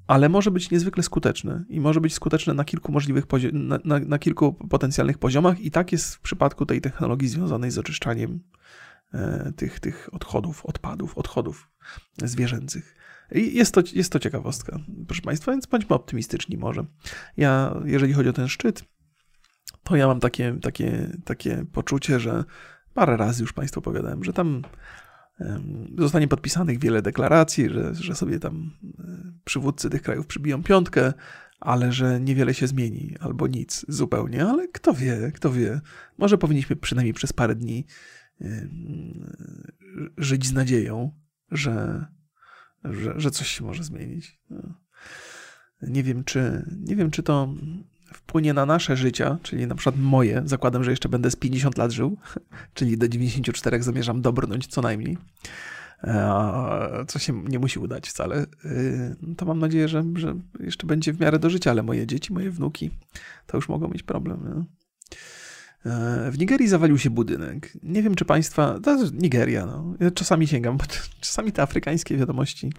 [0.07, 4.19] ale może być niezwykle skuteczne i może być skuteczne na kilku możliwych na, na, na,
[4.19, 8.41] kilku potencjalnych poziomach i tak jest w przypadku tej technologii związanej z oczyszczaniem
[9.15, 11.71] e, tych, tych odchodów, odpadów, odchodów
[12.23, 12.95] zwierzęcych.
[13.33, 16.85] I jest to, jest to ciekawostka, proszę Państwa, więc bądźmy optymistyczni może.
[17.37, 18.85] Ja, jeżeli chodzi o ten szczyt,
[19.89, 22.45] to ja mam takie, takie, takie poczucie, że
[22.95, 24.63] parę razy już Państwu opowiadałem, że tam
[25.99, 29.05] zostanie podpisanych wiele deklaracji, że, że sobie tam e,
[29.45, 31.13] przywódcy tych krajów przybiją piątkę,
[31.61, 35.81] ale że niewiele się zmieni, albo nic zupełnie, ale kto wie, kto wie.
[36.19, 37.87] Może powinniśmy przynajmniej przez parę dni
[40.17, 41.11] żyć z nadzieją,
[41.51, 42.07] że,
[42.85, 44.41] że, że coś się może zmienić.
[44.51, 44.75] No.
[45.83, 47.55] Nie wiem, czy, nie wiem, czy to
[48.13, 51.91] wpłynie na nasze życia, czyli na przykład moje, zakładam, że jeszcze będę z 50 lat
[51.91, 52.17] żył,
[52.75, 55.19] czyli do 94 zamierzam dobrnąć co najmniej,
[56.05, 61.13] e, co się nie musi udać wcale, y, to mam nadzieję, że, że jeszcze będzie
[61.13, 62.91] w miarę do życia, ale moje dzieci, moje wnuki,
[63.47, 64.67] to już mogą mieć problem.
[65.87, 67.73] E, w Nigerii zawalił się budynek.
[67.83, 68.81] Nie wiem, czy państwa.
[68.81, 69.95] To jest Nigeria, no.
[70.01, 70.79] Ja czasami sięgam,
[71.21, 72.71] czasami te afrykańskie wiadomości e,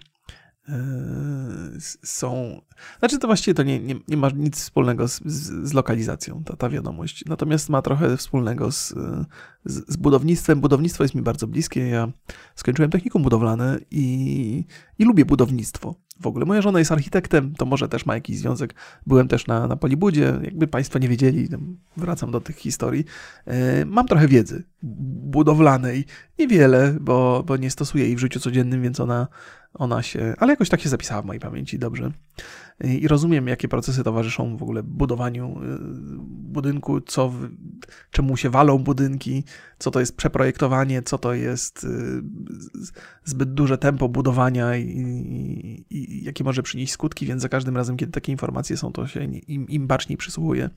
[2.04, 2.62] są.
[3.00, 6.56] Znaczy, to właściwie to nie, nie, nie ma nic wspólnego z, z, z lokalizacją, ta,
[6.56, 7.26] ta wiadomość.
[7.26, 8.94] Natomiast ma trochę wspólnego z,
[9.66, 10.62] z, z, budownictwem.
[10.62, 11.88] Budownictwo jest mi bardzo bliskie.
[11.88, 12.12] Ja
[12.56, 14.66] skończyłem technikum budowlane i,
[15.00, 16.46] i lubię budownictwo w ogóle.
[16.46, 18.76] Moja żona jest architektem, to może też ma jakiś związek.
[19.08, 21.50] Byłem też na, na Polibudzie, jakby Państwo nie wiedzieli,
[21.98, 23.06] wracam do tych historii.
[23.46, 26.06] E, mam trochę wiedzy budowlanej,
[26.40, 29.28] niewiele, bo, bo nie stosuję jej w życiu codziennym, więc ona,
[29.80, 32.12] ona się, ale jakoś tak się zapisała w mojej pamięci dobrze
[32.84, 35.78] i rozumiem, jakie procesy towarzyszą w ogóle budowaniu y,
[36.30, 37.34] budynku, co,
[38.12, 39.44] czemu się walą budynki,
[39.80, 41.88] co to jest przeprojektowanie, co to jest y,
[43.24, 47.98] zbyt duże tempo budowania i, i, i jakie może przynieść skutki, więc za każdym razem,
[47.98, 50.70] kiedy takie informacje są, to się im, im baczniej przysłuchuje.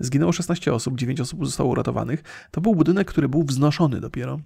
[0.00, 2.22] Zginęło 16 osób, 9 osób zostało uratowanych.
[2.50, 4.40] To był budynek, który był wznoszony dopiero.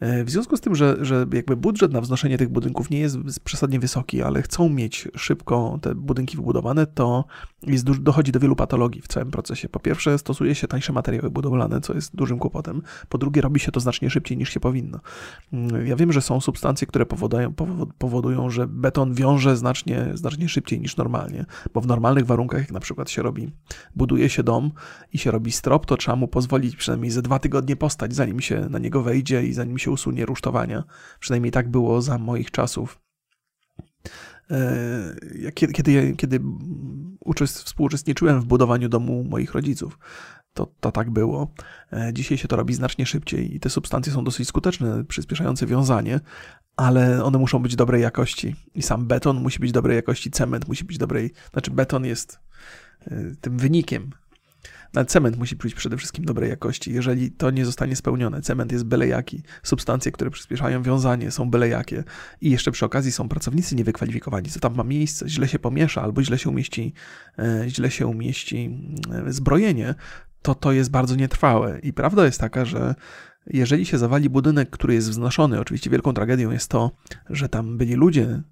[0.00, 3.18] E, w związku z tym, że, że jakby budżet na wznoszenie tych budynków nie jest
[3.44, 7.24] przesadnie wysoki, ale chcą mieć szybko te budynki wybudowane, to
[7.66, 9.68] jest, dochodzi do wielu patologii w całym procesie.
[9.68, 12.82] Po pierwsze, stosuje się tańsze materiały budowlane, co jest dużym kłopotem.
[13.08, 15.00] Po drugie, robi się to znacznie szybciej niż się powinno.
[15.52, 17.54] Mm, ja wiem, że są substancje, które powodują,
[17.98, 21.44] powodują że beton wiąże znacznie, znacznie szybciej niż normalnie,
[21.74, 23.52] bo w normalnych warunkach, jak na przykład się robi,
[23.96, 24.70] buduje się dom
[25.12, 28.60] i się robi strop, to trzeba mu pozwolić przynajmniej ze dwa tygodnie postać, zanim się
[28.70, 30.84] na niego wejdzie i zanim się usunie rusztowania.
[31.20, 33.00] Przynajmniej tak było za moich czasów.
[34.50, 36.40] E, kiedy, kiedy, kiedy
[37.46, 39.98] współuczestniczyłem w budowaniu domu moich rodziców,
[40.54, 41.52] to, to tak było.
[41.92, 46.20] E, dzisiaj się to robi znacznie szybciej i te substancje są dosyć skuteczne, przyspieszające wiązanie,
[46.76, 48.56] ale one muszą być dobrej jakości.
[48.74, 51.32] I sam beton musi być dobrej jakości, cement musi być dobrej.
[51.52, 52.40] Znaczy, beton jest
[53.06, 54.10] e, tym wynikiem
[55.06, 56.92] cement musi być przede wszystkim dobrej jakości.
[56.92, 61.68] Jeżeli to nie zostanie spełnione, cement jest byle jaki, substancje, które przyspieszają wiązanie są byle
[61.68, 62.04] jakie
[62.40, 66.22] i jeszcze przy okazji są pracownicy niewykwalifikowani, co tam ma miejsce, źle się pomiesza albo
[66.22, 66.92] źle się umieści,
[67.38, 68.78] e, źle się umieści
[69.26, 69.94] e, zbrojenie,
[70.42, 71.78] to to jest bardzo nietrwałe.
[71.78, 72.94] I prawda jest taka, że
[73.46, 76.90] jeżeli się zawali budynek, który jest wznoszony, oczywiście wielką tragedią jest to,
[77.30, 78.42] że tam byli ludzie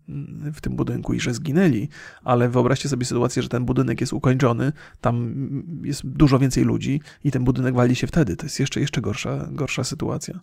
[0.52, 1.88] w tym budynku i że zginęli,
[2.24, 5.34] ale wyobraźcie sobie sytuację, że ten budynek jest ukończony, tam
[5.84, 8.36] jest dużo więcej ludzi i ten budynek wali się wtedy.
[8.36, 10.40] To jest jeszcze, jeszcze gorsza, gorsza sytuacja.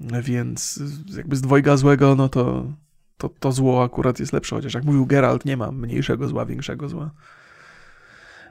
[0.00, 0.80] Więc
[1.16, 2.72] jakby z dwojga złego, no to,
[3.16, 6.88] to, to zło akurat jest lepsze, chociaż jak mówił Geralt, nie ma mniejszego zła, większego
[6.88, 7.10] zła.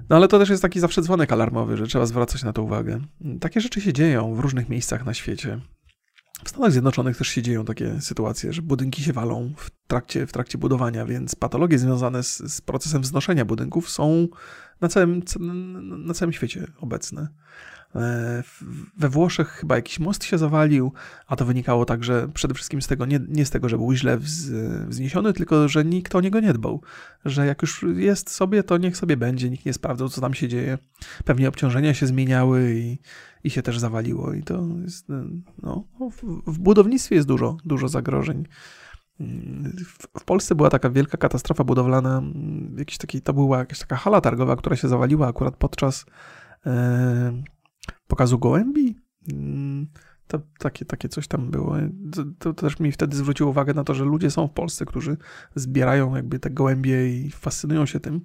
[0.10, 3.00] No ale to też jest taki zawsze dzwonek alarmowy, że trzeba zwracać na to uwagę.
[3.40, 5.60] Takie rzeczy się dzieją w różnych miejscach na świecie.
[6.44, 10.32] W Stanach Zjednoczonych też się dzieją takie sytuacje, że budynki się walą w trakcie, w
[10.32, 14.28] trakcie budowania, więc patologie związane z, z procesem wznoszenia budynków są
[14.82, 15.22] na całym,
[15.80, 17.28] na całym świecie obecne.
[17.96, 18.44] E,
[18.98, 20.94] we Włoszech chyba jakiś most się zawalił,
[21.28, 24.18] a to wynikało także przede wszystkim z tego, nie, nie z tego, że był źle
[24.88, 26.82] wzniesiony, tylko że nikt o niego nie dbał.
[27.26, 30.48] Że jak już jest sobie, to niech sobie będzie, nikt nie sprawdzał, co tam się
[30.48, 30.78] dzieje.
[31.26, 32.98] Pewnie obciążenia się zmieniały i,
[33.44, 34.34] i się też zawaliło.
[34.34, 35.08] I to jest,
[35.64, 38.46] no, w, w budownictwie jest dużo, dużo zagrożeń.
[40.20, 42.22] W Polsce była taka wielka katastrofa budowlana,
[42.78, 46.06] jakiś taki, to była jakaś taka hala targowa, która się zawaliła akurat podczas
[46.66, 47.44] e,
[48.08, 48.96] pokazu gołębi.
[49.34, 49.88] Mm,
[50.28, 51.76] to, takie, takie coś tam było.
[52.12, 55.18] To, to, też mi wtedy zwróciło uwagę na to, że ludzie są w Polsce, którzy
[55.56, 58.22] zbierają jakby te gołębie i fascynują się tym.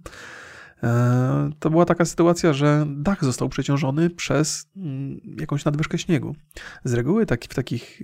[0.82, 6.36] E, to była taka sytuacja, że dach został przeciążony przez mm, jakąś nadwyżkę śniegu.
[6.84, 8.02] Z reguły taki, w takich.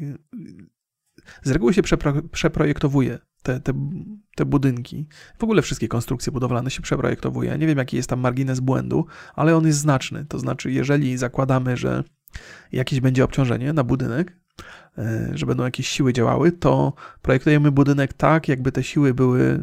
[1.42, 3.72] Z reguły się przepro, przeprojektowuje te, te,
[4.36, 5.06] te budynki.
[5.38, 7.58] W ogóle wszystkie konstrukcje budowlane się przeprojektowuje.
[7.58, 10.24] nie wiem, jaki jest tam margines błędu, ale on jest znaczny.
[10.28, 12.04] To znaczy, jeżeli zakładamy, że
[12.72, 14.36] jakieś będzie obciążenie na budynek,
[14.98, 16.92] e, że będą jakieś siły działały, to
[17.22, 19.60] projektujemy budynek tak, jakby te siły były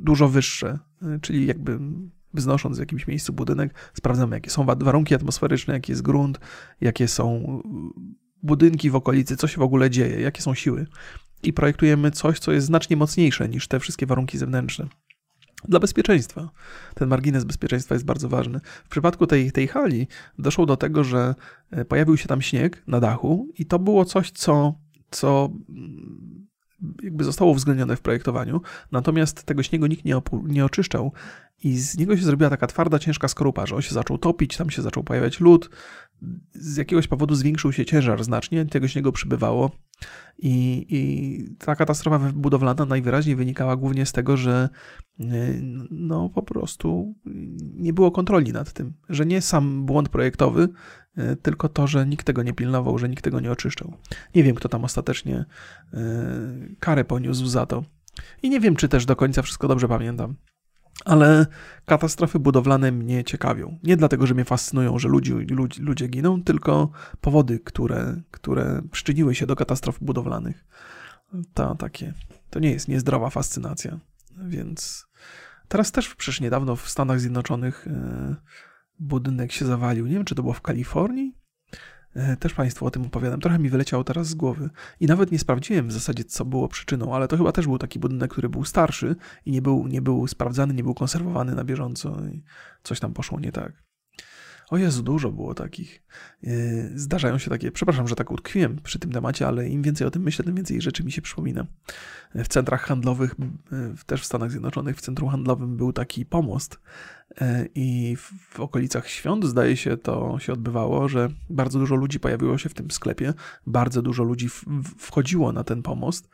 [0.00, 1.78] dużo wyższe, e, czyli jakby
[2.34, 6.40] wznosząc w jakimś miejscu budynek, sprawdzamy, jakie są warunki atmosferyczne, jaki jest grunt,
[6.80, 7.62] jakie są
[8.42, 10.86] budynki w okolicy, co się w ogóle dzieje, jakie są siły
[11.46, 14.86] i projektujemy coś, co jest znacznie mocniejsze niż te wszystkie warunki zewnętrzne.
[15.68, 16.50] Dla bezpieczeństwa.
[16.94, 18.60] Ten margines bezpieczeństwa jest bardzo ważny.
[18.84, 21.34] W przypadku tej, tej hali doszło do tego, że
[21.70, 24.74] e, pojawił się tam śnieg na dachu, i to było coś, co,
[25.10, 26.46] co mm,
[27.02, 28.60] jakby zostało uwzględnione w projektowaniu,
[28.92, 31.12] natomiast tego śniegu nikt nie, nie oczyszczał
[31.64, 34.70] i z niego się zrobiła taka twarda, ciężka skorupa, że on się zaczął topić, tam
[34.70, 35.70] się zaczął pojawiać lód,
[36.52, 39.70] z jakiegoś powodu zwiększył się ciężar znacznie, tego śniegu przybywało
[40.38, 44.68] i, i ta katastrofa budowlana najwyraźniej wynikała głównie z tego, że
[45.90, 47.14] no po prostu
[47.74, 50.68] nie było kontroli nad tym, że nie sam błąd projektowy,
[51.42, 53.92] tylko to, że nikt tego nie pilnował, że nikt tego nie oczyszczał.
[54.34, 55.44] Nie wiem, kto tam ostatecznie
[56.80, 57.84] karę poniósł za to.
[58.42, 60.34] I nie wiem, czy też do końca wszystko dobrze pamiętam.
[61.04, 61.46] Ale
[61.84, 63.78] katastrofy budowlane mnie ciekawią.
[63.82, 66.90] Nie dlatego, że mnie fascynują, że ludzie, ludzie, ludzie giną, tylko
[67.20, 70.64] powody, które, które przyczyniły się do katastrof budowlanych.
[71.54, 72.14] To takie,
[72.50, 73.98] to nie jest niezdrowa fascynacja.
[74.44, 75.06] Więc
[75.68, 78.36] teraz też przecież niedawno w Stanach Zjednoczonych e,
[78.98, 80.06] budynek się zawalił.
[80.06, 81.34] Nie wiem, czy to było w Kalifornii,
[82.40, 83.40] też Państwu o tym opowiadam.
[83.40, 87.14] Trochę mi wyleciało teraz z głowy i nawet nie sprawdziłem w zasadzie, co było przyczyną,
[87.14, 90.26] ale to chyba też był taki budynek, który był starszy i nie był, nie był
[90.26, 92.42] sprawdzany, nie był konserwowany na bieżąco i
[92.82, 93.86] coś tam poszło nie tak.
[94.70, 96.02] O Jezu, dużo było takich.
[96.44, 96.50] E,
[96.94, 100.22] zdarzają się takie, przepraszam, że tak utkwiłem przy tym temacie, ale im więcej o tym
[100.22, 101.66] myślę, tym więcej rzeczy mi się przypomina.
[102.34, 103.34] E, w centrach handlowych,
[104.06, 106.80] też w Stanach Zjednoczonych, w centrum handlowym był taki pomost
[107.74, 108.16] i
[108.50, 112.74] w okolicach świąt, zdaje się, to się odbywało, że bardzo dużo ludzi pojawiło się w
[112.74, 113.34] tym sklepie,
[113.66, 114.48] bardzo dużo ludzi
[114.98, 116.28] wchodziło na ten pomost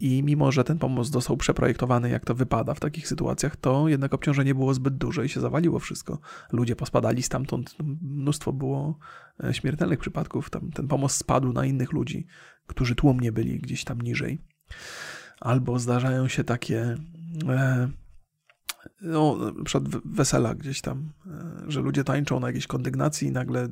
[0.00, 4.14] i mimo, że ten pomost został przeprojektowany, jak to wypada w takich sytuacjach, to jednak
[4.14, 6.18] obciążenie było zbyt duże i się zawaliło wszystko.
[6.52, 8.98] Ludzie pospadali stamtąd, mnóstwo było
[9.44, 10.50] e, śmiertelnych przypadków.
[10.50, 12.26] Tam ten pomost spadł na innych ludzi,
[12.66, 14.38] którzy tłumnie byli gdzieś tam niżej.
[15.40, 16.96] Albo zdarzają się takie
[17.48, 17.88] e,
[19.02, 23.68] no, przed wesela gdzieś tam, e, że ludzie tańczą na jakiejś kondygnacji i nagle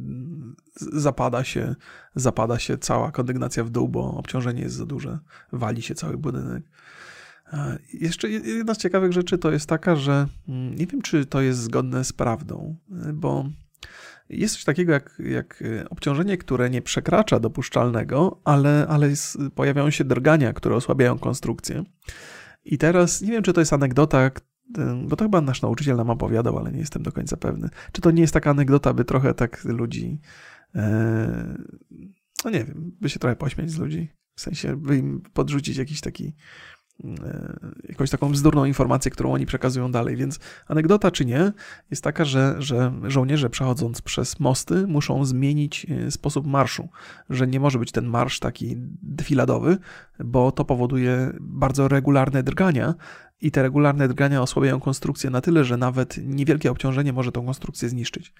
[0.76, 1.74] zapada się,
[2.14, 5.18] zapada się cała kondygnacja w dół, bo obciążenie jest za duże,
[5.52, 6.62] wali się cały budynek.
[7.52, 11.40] E, jeszcze jedna z ciekawych rzeczy to jest taka, że mm, nie wiem, czy to
[11.40, 13.48] jest zgodne z prawdą, e, bo
[14.28, 20.04] jest coś takiego jak, jak obciążenie, które nie przekracza dopuszczalnego, ale, ale jest, pojawiają się
[20.04, 21.84] drgania, które osłabiają konstrukcję.
[22.64, 24.30] I teraz nie wiem, czy to jest anegdota,
[25.04, 27.68] bo to chyba nasz nauczyciel nam opowiadał, ale nie jestem do końca pewny.
[27.92, 30.20] Czy to nie jest taka anegdota, by trochę tak ludzi,
[30.74, 31.58] e,
[32.44, 36.00] no nie wiem, by się trochę pośmiać z ludzi, w sensie by im podrzucić jakiś
[36.00, 36.34] taki
[37.04, 37.58] E,
[37.88, 40.16] jakąś taką bzdurną informację, którą oni przekazują dalej.
[40.16, 41.52] Więc anegdota czy nie,
[41.90, 46.88] jest taka, że, że żołnierze przechodząc przez mosty muszą zmienić e, sposób marszu,
[47.30, 49.78] że nie może być ten marsz taki defiladowy,
[50.18, 52.94] bo to powoduje bardzo regularne drgania,
[53.40, 57.88] i te regularne drgania osłabiają konstrukcję na tyle, że nawet niewielkie obciążenie może tą konstrukcję
[57.88, 58.32] zniszczyć.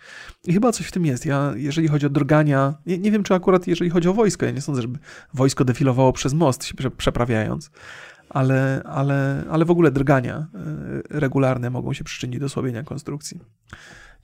[0.47, 1.27] I chyba coś w tym jest.
[1.27, 4.53] Ja, jeżeli chodzi o drgania, nie, nie wiem, czy akurat jeżeli chodzi o wojsko, ja
[4.53, 4.99] nie sądzę, żeby
[5.35, 7.71] wojsko defilowało przez most się przeprawiając,
[8.29, 10.47] ale, ale, ale w ogóle drgania e,
[11.11, 13.41] regularne mogą się przyczynić do słabienia konstrukcji.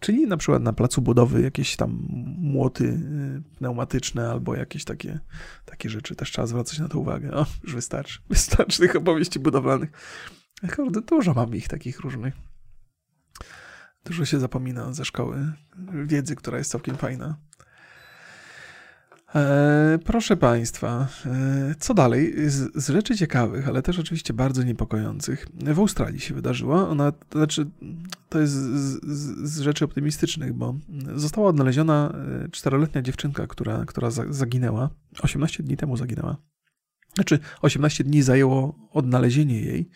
[0.00, 2.06] Czyli na przykład na placu budowy jakieś tam
[2.38, 5.20] młoty e, pneumatyczne albo jakieś takie,
[5.64, 6.16] takie rzeczy.
[6.16, 7.32] Też trzeba zwracać na to uwagę.
[7.32, 8.18] O, już wystarczy.
[8.30, 9.90] Wystarczy tych opowieści budowlanych.
[10.76, 12.34] Kurde, dużo mam ich takich różnych.
[14.04, 15.52] Dużo się zapomina ze szkoły.
[16.04, 17.36] Wiedzy, która jest całkiem fajna.
[19.34, 22.50] E, proszę Państwa, e, co dalej?
[22.50, 26.88] Z, z, rzeczy ciekawych, ale też oczywiście bardzo niepokojących, w Australii się wydarzyła.
[26.88, 27.66] Ona, to znaczy,
[28.28, 30.74] to jest z, z, z rzeczy optymistycznych, bo
[31.14, 32.12] została odnaleziona
[32.44, 34.90] e, czteroletnia dziewczynka, która, która zaginęła.
[35.22, 36.36] 18 dni temu zaginęła.
[37.14, 39.90] Znaczy, 18 dni zajęło odnalezienie jej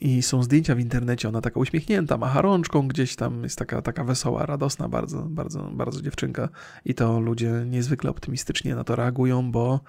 [0.00, 4.04] i są zdjęcia w internecie, ona taka uśmiechnięta, macha rączką gdzieś tam, jest taka, taka
[4.04, 6.48] wesoła, radosna bardzo, bardzo, bardzo dziewczynka.
[6.84, 9.80] I to ludzie niezwykle optymistycznie na to reagują, bo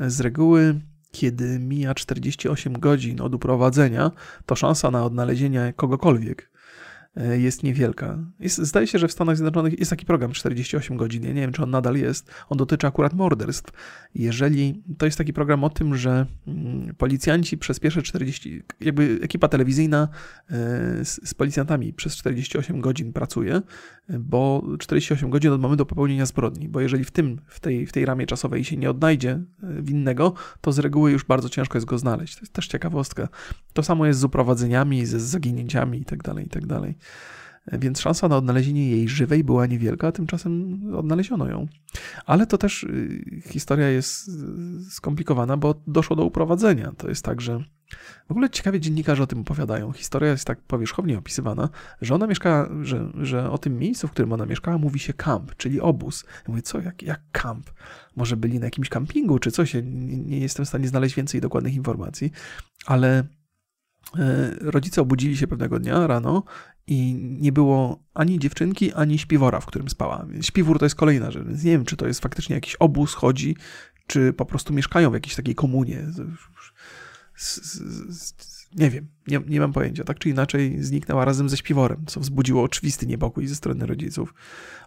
[0.00, 0.80] z reguły
[1.12, 4.10] kiedy mija 48 godzin od uprowadzenia,
[4.46, 6.49] to szansa na odnalezienie kogokolwiek
[7.16, 8.18] jest niewielka.
[8.40, 11.24] Jest, zdaje się, że w Stanach Zjednoczonych jest taki program 48 godzin.
[11.24, 12.30] Ja nie wiem, czy on nadal jest.
[12.48, 13.72] On dotyczy akurat morderstw.
[14.14, 19.48] Jeżeli to jest taki program o tym, że mm, policjanci przez pierwsze 40, jakby ekipa
[19.48, 20.08] telewizyjna
[20.50, 20.54] e,
[21.04, 23.62] z, z policjantami przez 48 godzin pracuje,
[24.08, 28.04] bo 48 godzin od momentu popełnienia zbrodni, bo jeżeli w tym, w tej, w tej
[28.04, 31.98] ramie czasowej się nie odnajdzie e, winnego, to z reguły już bardzo ciężko jest go
[31.98, 32.34] znaleźć.
[32.34, 33.28] To jest też ciekawostka.
[33.72, 36.94] To samo jest z uprowadzeniami, ze zaginięciami itd., tak itd.
[37.72, 41.66] Więc szansa na odnalezienie jej żywej była niewielka, a tymczasem odnaleziono ją.
[42.26, 46.92] Ale to też y, historia jest y, skomplikowana, bo doszło do uprowadzenia.
[46.96, 47.64] To jest tak, że
[48.28, 49.92] w ogóle ciekawie dziennikarze o tym opowiadają.
[49.92, 51.68] Historia jest tak powierzchownie opisywana,
[52.00, 55.56] że ona mieszka, że, że o tym miejscu, w którym ona mieszkała, mówi się kamp,
[55.56, 56.24] czyli obóz.
[56.26, 57.20] Ja mówię, co, jak, jak?
[58.16, 59.74] Może byli na jakimś kampingu, czy coś?
[59.74, 59.82] Nie,
[60.16, 62.32] nie jestem w stanie znaleźć więcej dokładnych informacji,
[62.86, 63.24] ale
[64.60, 66.42] rodzice obudzili się pewnego dnia rano
[66.86, 70.26] i nie było ani dziewczynki, ani śpiwora, w którym spała.
[70.40, 73.56] Śpiwór to jest kolejna rzecz, więc nie wiem, czy to jest faktycznie jakiś obóz, chodzi,
[74.06, 76.06] czy po prostu mieszkają w jakiejś takiej komunie.
[78.76, 80.04] Nie wiem, nie, nie mam pojęcia.
[80.04, 84.34] Tak czy inaczej zniknęła razem ze śpiworem, co wzbudziło oczywisty niepokój ze strony rodziców.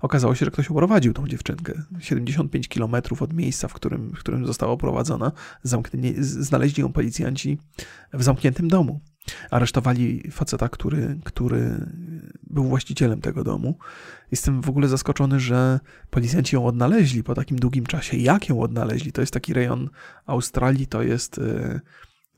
[0.01, 1.73] Okazało się, że ktoś uprowadził tą dziewczynkę.
[1.99, 5.31] 75 kilometrów od miejsca, w którym, w którym została oprowadzona,
[6.19, 7.57] znaleźli ją policjanci
[8.13, 9.01] w zamkniętym domu.
[9.51, 11.85] Aresztowali faceta, który, który
[12.47, 13.77] był właścicielem tego domu.
[14.31, 15.79] Jestem w ogóle zaskoczony, że
[16.09, 18.17] policjanci ją odnaleźli po takim długim czasie.
[18.17, 19.11] Jak ją odnaleźli?
[19.11, 19.89] To jest taki rejon
[20.25, 21.79] Australii, to jest e,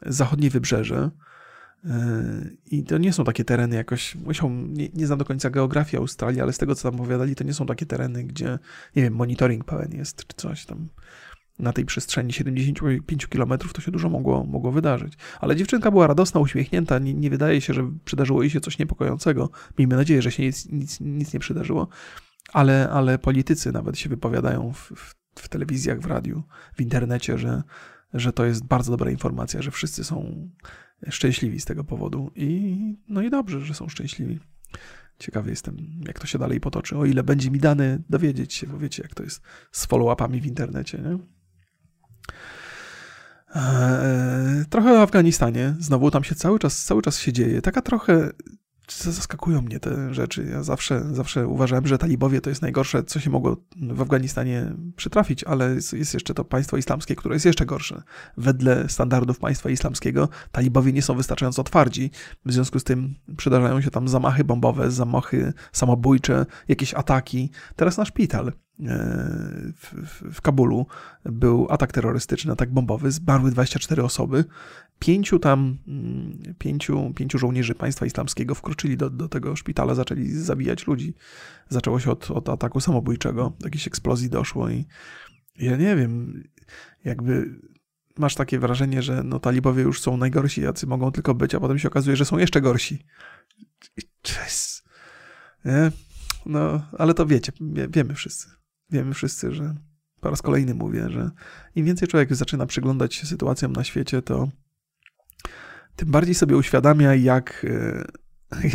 [0.05, 1.11] zachodnie wybrzeże.
[1.85, 1.89] E,
[2.71, 6.41] I to nie są takie tereny jakoś, musiał, nie, nie znam do końca geografii Australii,
[6.41, 8.59] ale z tego co tam opowiadali, to nie są takie tereny, gdzie,
[8.95, 10.87] nie wiem, monitoring pełen jest, czy coś tam
[11.59, 15.13] na tej przestrzeni 75 km to się dużo mogło, mogło wydarzyć.
[15.39, 19.49] Ale dziewczynka była radosna, uśmiechnięta, nie, nie wydaje się, że przydarzyło jej się coś niepokojącego.
[19.77, 21.87] Miejmy nadzieję, że się nic, nic, nic nie przydarzyło,
[22.53, 26.43] ale, ale politycy nawet się wypowiadają w, w, w telewizjach, w radiu,
[26.75, 27.63] w internecie, że,
[28.13, 30.49] że to jest bardzo dobra informacja, że wszyscy są
[31.09, 32.77] szczęśliwi z tego powodu i
[33.07, 34.39] no i dobrze, że są szczęśliwi.
[35.19, 35.77] Ciekawy jestem,
[36.07, 39.15] jak to się dalej potoczy, o ile będzie mi dane dowiedzieć się, bo wiecie, jak
[39.15, 39.41] to jest
[39.71, 41.17] z follow-upami w internecie, nie?
[43.55, 45.75] Eee, trochę o Afganistanie.
[45.79, 47.61] Znowu tam się cały czas, cały czas się dzieje.
[47.61, 48.31] Taka trochę
[48.91, 50.47] zaskakują mnie te rzeczy.
[50.51, 55.43] Ja zawsze, zawsze uważałem, że talibowie to jest najgorsze, co się mogło w Afganistanie przytrafić,
[55.43, 58.03] ale jest jeszcze to państwo islamskie, które jest jeszcze gorsze.
[58.37, 62.11] Wedle standardów państwa islamskiego talibowie nie są wystarczająco twardzi,
[62.45, 67.49] w związku z tym przydarzają się tam zamachy bombowe, zamachy samobójcze, jakieś ataki.
[67.75, 69.93] Teraz na szpital w,
[70.33, 70.85] w, Kabulu
[71.25, 74.45] był atak terrorystyczny, atak bombowy, zmarły 24 osoby.
[74.99, 80.87] Pięciu tam, mm, pięciu, pięciu żołnierzy państwa islamskiego wkroczyli do, do tego szpitala, zaczęli zabijać
[80.87, 81.13] ludzi.
[81.69, 84.85] Zaczęło się od, od ataku samobójczego, do jakiejś eksplozji doszło i
[85.59, 86.43] ja nie wiem,
[87.05, 87.59] jakby
[88.17, 91.79] masz takie wrażenie, że no talibowie już są najgorsi, jacy mogą tylko być, a potem
[91.79, 93.05] się okazuje, że są jeszcze gorsi.
[94.21, 94.83] Cześć.
[96.45, 97.51] No, ale to wiecie,
[97.89, 98.54] wiemy wszyscy.
[98.89, 99.75] Wiemy wszyscy, że
[100.19, 101.31] po raz kolejny mówię, że
[101.75, 104.49] im więcej człowiek zaczyna przyglądać się sytuacjom na świecie, to
[105.95, 108.05] tym bardziej sobie uświadamia, jak, e,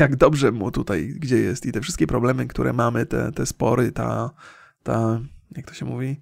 [0.02, 3.92] jak dobrze mu tutaj, gdzie jest i te wszystkie problemy, które mamy, te, te spory,
[3.92, 4.30] ta,
[4.82, 6.20] ta, jak to się mówi,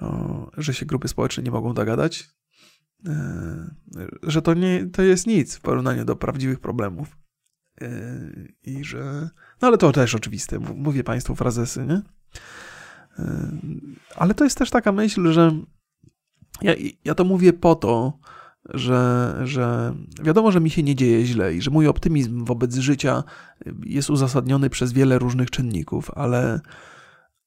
[0.00, 2.30] o, że się grupy społeczne nie mogą dogadać,
[3.06, 3.74] e,
[4.22, 7.16] że to nie to jest nic w porównaniu do prawdziwych problemów.
[7.80, 7.88] E,
[8.62, 9.30] I że.
[9.62, 10.58] No ale to też oczywiste.
[10.58, 12.02] Mówię Państwu frazesy, nie?
[14.16, 15.52] Ale to jest też taka myśl, że
[16.62, 18.18] ja, ja to mówię po to,
[18.74, 23.24] że, że wiadomo, że mi się nie dzieje źle i że mój optymizm wobec życia
[23.84, 26.60] jest uzasadniony przez wiele różnych czynników, ale,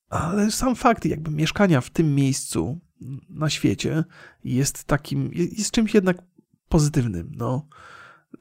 [0.10, 2.80] ale sam fakt jakby mieszkania w tym miejscu
[3.30, 4.04] na świecie
[4.44, 6.18] jest takim, jest czymś jednak
[6.70, 7.32] pozytywnym.
[7.36, 7.68] No.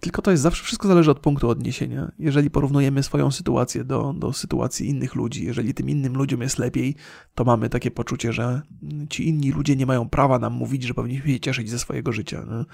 [0.01, 2.13] Tylko to jest zawsze, wszystko zależy od punktu odniesienia.
[2.19, 6.97] Jeżeli porównujemy swoją sytuację do, do sytuacji innych ludzi, jeżeli tym innym ludziom jest lepiej,
[7.35, 8.63] to mamy takie poczucie, że
[9.11, 12.45] ci inni ludzie nie mają prawa nam mówić, że powinniśmy się cieszyć ze swojego życia.
[12.49, 12.65] No.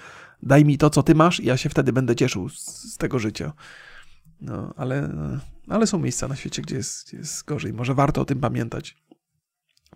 [0.42, 2.58] Daj mi to, co ty masz, i ja się wtedy będę cieszył z,
[2.92, 3.52] z tego życia.
[4.40, 5.12] No, ale,
[5.68, 7.72] ale są miejsca na świecie, gdzie jest, gdzie jest gorzej.
[7.72, 8.96] Może warto o tym pamiętać.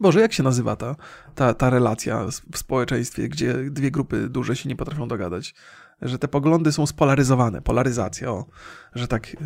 [0.00, 0.96] Boże, jak się nazywa ta,
[1.34, 5.54] ta, ta relacja w społeczeństwie, gdzie dwie grupy duże się nie potrafią dogadać?
[6.02, 7.62] Że te poglądy są spolaryzowane.
[7.62, 8.46] Polaryzacja, o,
[8.94, 9.34] że tak.
[9.34, 9.36] E,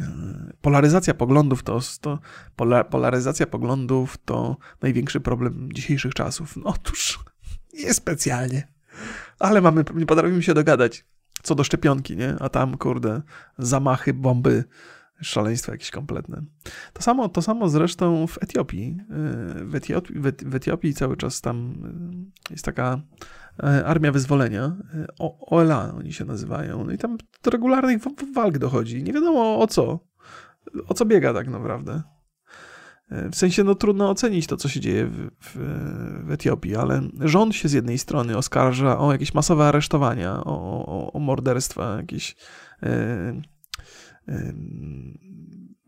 [0.60, 2.18] polaryzacja poglądów to, to
[2.56, 6.56] pola, polaryzacja poglądów to największy problem dzisiejszych czasów.
[6.56, 7.18] No, otóż
[7.74, 8.68] nie specjalnie.
[9.38, 11.04] Ale mamy, nie potrafimy się dogadać
[11.42, 12.36] co do szczepionki, nie?
[12.40, 13.22] A tam, kurde,
[13.58, 14.64] zamachy, bomby,
[15.22, 16.42] szaleństwo jakieś kompletne.
[16.92, 18.98] To samo, to samo zresztą w Etiopii.
[19.00, 21.74] E, w Etiopii, w Etiopii cały czas tam
[22.50, 23.00] e, jest taka
[23.62, 25.06] Armia Wyzwolenia, e,
[25.46, 28.02] OLA oni się nazywają, no i tam do regularnych
[28.34, 29.02] walk dochodzi.
[29.02, 30.00] Nie wiadomo o co,
[30.88, 32.02] o co biega tak naprawdę.
[33.10, 35.56] E, w sensie, no trudno ocenić to, co się dzieje w, w,
[36.26, 41.12] w Etiopii, ale rząd się z jednej strony oskarża o jakieś masowe aresztowania, o, o,
[41.12, 42.36] o morderstwa, jakieś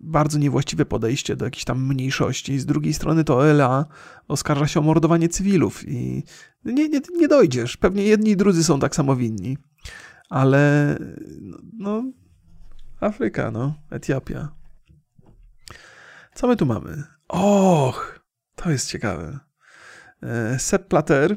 [0.01, 2.59] bardzo niewłaściwe podejście do jakichś tam mniejszości.
[2.59, 3.87] Z drugiej strony to LA
[4.29, 6.25] oskarża się o mordowanie cywilów i
[6.65, 7.77] nie, nie, nie dojdziesz.
[7.77, 9.59] Pewnie jedni i drudzy są tak samo winni.
[10.29, 10.97] Ale
[11.79, 12.05] no,
[13.01, 14.49] Afryka, no, Etiopia.
[16.35, 17.05] Co my tu mamy?
[17.29, 18.21] Och,
[18.57, 19.39] to jest ciekawe.
[20.23, 21.37] E, Sepp Plater,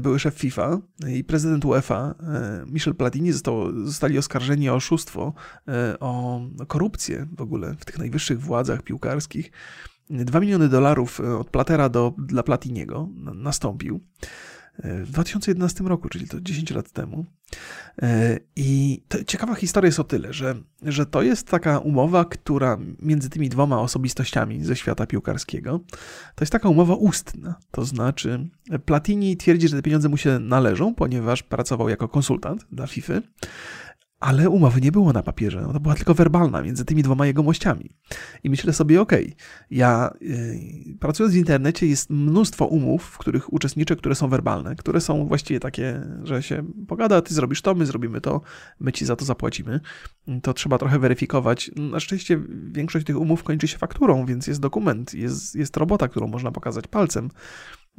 [0.00, 2.14] były szef FIFA i prezydent UEFA,
[2.66, 5.34] Michel Platini, został, zostali oskarżeni o oszustwo,
[6.00, 9.50] o korupcję w ogóle w tych najwyższych władzach piłkarskich.
[10.10, 14.00] 2 miliony dolarów od Platera do, dla Platiniego nastąpił
[14.84, 17.26] w 2011 roku, czyli to 10 lat temu.
[18.02, 23.30] E, I ciekawa historia jest o tyle, że, że to jest taka umowa, która między
[23.30, 25.80] tymi dwoma osobistościami ze świata piłkarskiego,
[26.34, 27.54] to jest taka umowa ustna.
[27.70, 28.48] To znaczy,
[28.84, 33.14] Platini twierdzi, że te pieniądze mu się należą, ponieważ pracował jako konsultant dla FIFA,
[34.20, 37.90] ale umowy nie było na papierze, ona była tylko werbalna między tymi dwoma jegomościami.
[38.44, 39.36] I myślę sobie, okej, okay,
[39.70, 45.00] ja yy, pracując w internecie jest mnóstwo umów, w których uczestniczę, które są werbalne, które
[45.00, 48.40] są właściwie takie, że się pogada, ty zrobisz to, my zrobimy to,
[48.80, 49.80] my ci za to zapłacimy.
[50.42, 51.70] To trzeba trochę weryfikować.
[51.76, 52.40] Na szczęście
[52.72, 56.86] większość tych umów kończy się fakturą, więc jest dokument, jest, jest robota, którą można pokazać
[56.86, 57.30] palcem.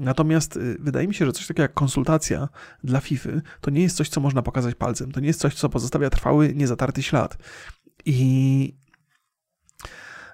[0.02, 2.50] Natomiast y, wydaje mi się, że coś takiego jak konsultacja
[2.84, 3.30] dla FIFA
[3.62, 5.12] to nie jest coś, co można pokazać palcem.
[5.12, 7.38] To nie jest coś, co pozostawia trwały, niezatarty ślad.
[8.06, 8.82] I.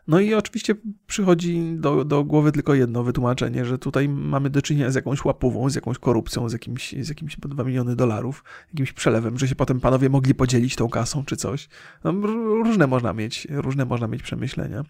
[0.08, 0.76] No i oczywiście
[1.08, 5.70] przychodzi do, do głowy tylko jedno wytłumaczenie, że tutaj mamy do czynienia z jakąś łapową,
[5.70, 8.44] z jakąś korupcją, z jakimś, z jakimś po 2 miliony dolarów,
[8.74, 11.70] jakimś przelewem, że się potem panowie mogli podzielić tą kasą czy coś.
[12.04, 12.12] No,
[12.64, 14.84] różne można mieć, różne można mieć przemyślenia.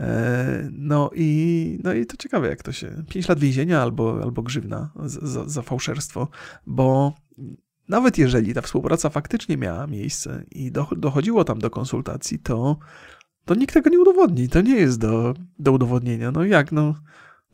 [0.00, 3.02] E, no i, no i to ciekawe, jak to się.
[3.08, 6.28] 5 lat więzienia albo, albo grzywna za, za fałszerstwo,
[6.66, 7.14] bo
[7.88, 12.78] nawet jeżeli ta współpraca faktycznie miała miejsce i dochodziło tam do konsultacji, to,
[13.44, 14.48] to nikt tego nie udowodni.
[14.48, 16.30] To nie jest do, do udowodnienia.
[16.30, 16.94] No jak, no,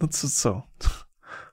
[0.00, 0.62] no co, co?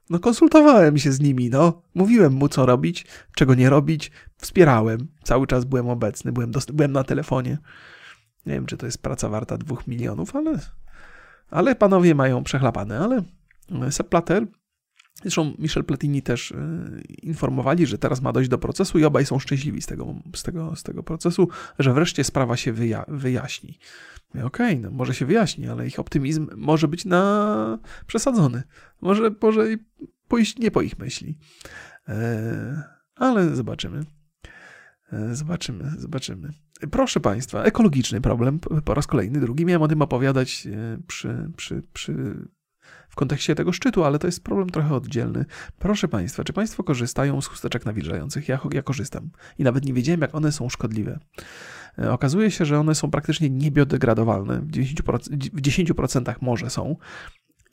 [0.09, 1.81] No konsultowałem się z nimi, no.
[1.95, 4.11] Mówiłem mu, co robić, czego nie robić.
[4.37, 5.07] Wspierałem.
[5.23, 7.57] Cały czas byłem obecny, byłem, byłem na telefonie.
[8.49, 10.59] Nie wiem, czy to jest praca warta dwóch milionów, ale,
[11.49, 12.99] ale panowie mają przechlapane.
[12.99, 13.23] Ale
[13.91, 14.47] Sepp Plater,
[15.21, 16.55] zresztą Michel Platini też y,
[17.21, 20.75] informowali, że teraz ma dojść do procesu i obaj są szczęśliwi z tego, z tego,
[20.75, 23.79] z tego procesu, że wreszcie sprawa się wyja wyjaśni.
[24.29, 28.63] Okej, okay, no może się wyjaśni, ale ich optymizm może być na przesadzony.
[29.01, 29.67] Może, może
[30.27, 31.37] pójść nie po ich myśli.
[32.07, 32.83] E,
[33.15, 34.05] ale zobaczymy.
[35.13, 36.53] E, zobaczymy, zobaczymy.
[36.91, 39.65] Proszę Państwa, ekologiczny problem po raz kolejny, drugi.
[39.65, 42.13] Miałem o tym opowiadać e, przy, przy, przy,
[43.09, 45.45] w kontekście tego szczytu, ale to jest problem trochę oddzielny.
[45.79, 48.47] Proszę Państwa, czy Państwo korzystają z chusteczek nawilżających?
[48.47, 51.19] Ja, ja korzystam i nawet nie wiedziałem, jak one są szkodliwe.
[51.99, 54.59] E, okazuje się, że one są praktycznie niebiodegradowalne.
[54.59, 56.95] W 10%, w 10% może są,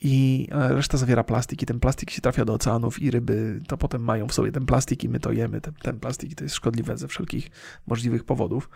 [0.00, 3.76] i e, reszta zawiera plastik i ten plastik się trafia do oceanów i ryby to
[3.76, 5.60] potem mają w sobie ten plastik i my to jemy.
[5.60, 7.50] Ten, ten plastik to jest szkodliwe ze wszelkich
[7.86, 8.70] możliwych powodów.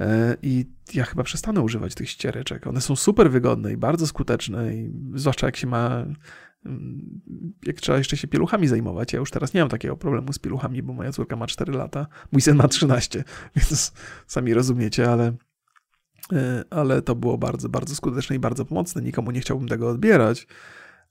[0.00, 2.66] E, I ja chyba przestanę używać tych ściereczek.
[2.66, 6.04] One są super wygodne i bardzo skuteczne, i zwłaszcza jak się ma.
[6.66, 7.20] Mm,
[7.66, 9.12] jak trzeba jeszcze się pieluchami zajmować.
[9.12, 12.06] Ja już teraz nie mam takiego problemu z pieluchami, bo moja córka ma 4 lata,
[12.32, 13.24] mój syn ma 13,
[13.56, 13.92] więc
[14.26, 15.32] sami rozumiecie, ale
[16.70, 19.02] ale to było bardzo, bardzo skuteczne i bardzo pomocne.
[19.02, 20.46] Nikomu nie chciałbym tego odbierać,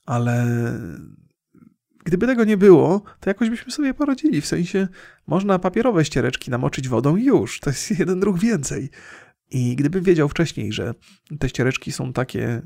[0.06, 0.46] ale
[2.04, 4.40] gdyby tego nie było, to jakoś byśmy sobie poradzili.
[4.40, 4.88] W sensie
[5.26, 7.60] można papierowe ściereczki namoczyć wodą już.
[7.60, 8.90] To jest jeden ruch więcej.
[9.52, 10.94] I gdybym wiedział wcześniej, że
[11.38, 12.62] te ściereczki są takie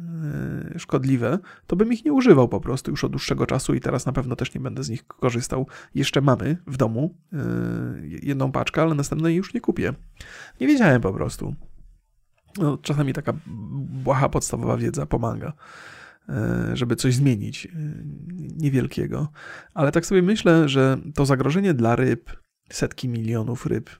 [0.74, 4.06] e, szkodliwe, to bym ich nie używał po prostu już od dłuższego czasu i teraz
[4.06, 5.66] na pewno też nie będę z nich korzystał.
[5.94, 7.36] Jeszcze mamy w domu e,
[8.04, 9.92] jedną paczkę, ale następnej już nie kupię.
[10.60, 11.54] Nie wiedziałem po prostu.
[12.58, 13.32] No, czasami taka
[14.04, 15.52] błaha podstawowa wiedza pomaga,
[16.28, 17.70] e, żeby coś zmienić e,
[18.56, 19.28] niewielkiego.
[19.74, 22.30] Ale tak sobie myślę, że to zagrożenie dla ryb,
[22.70, 23.90] setki milionów ryb,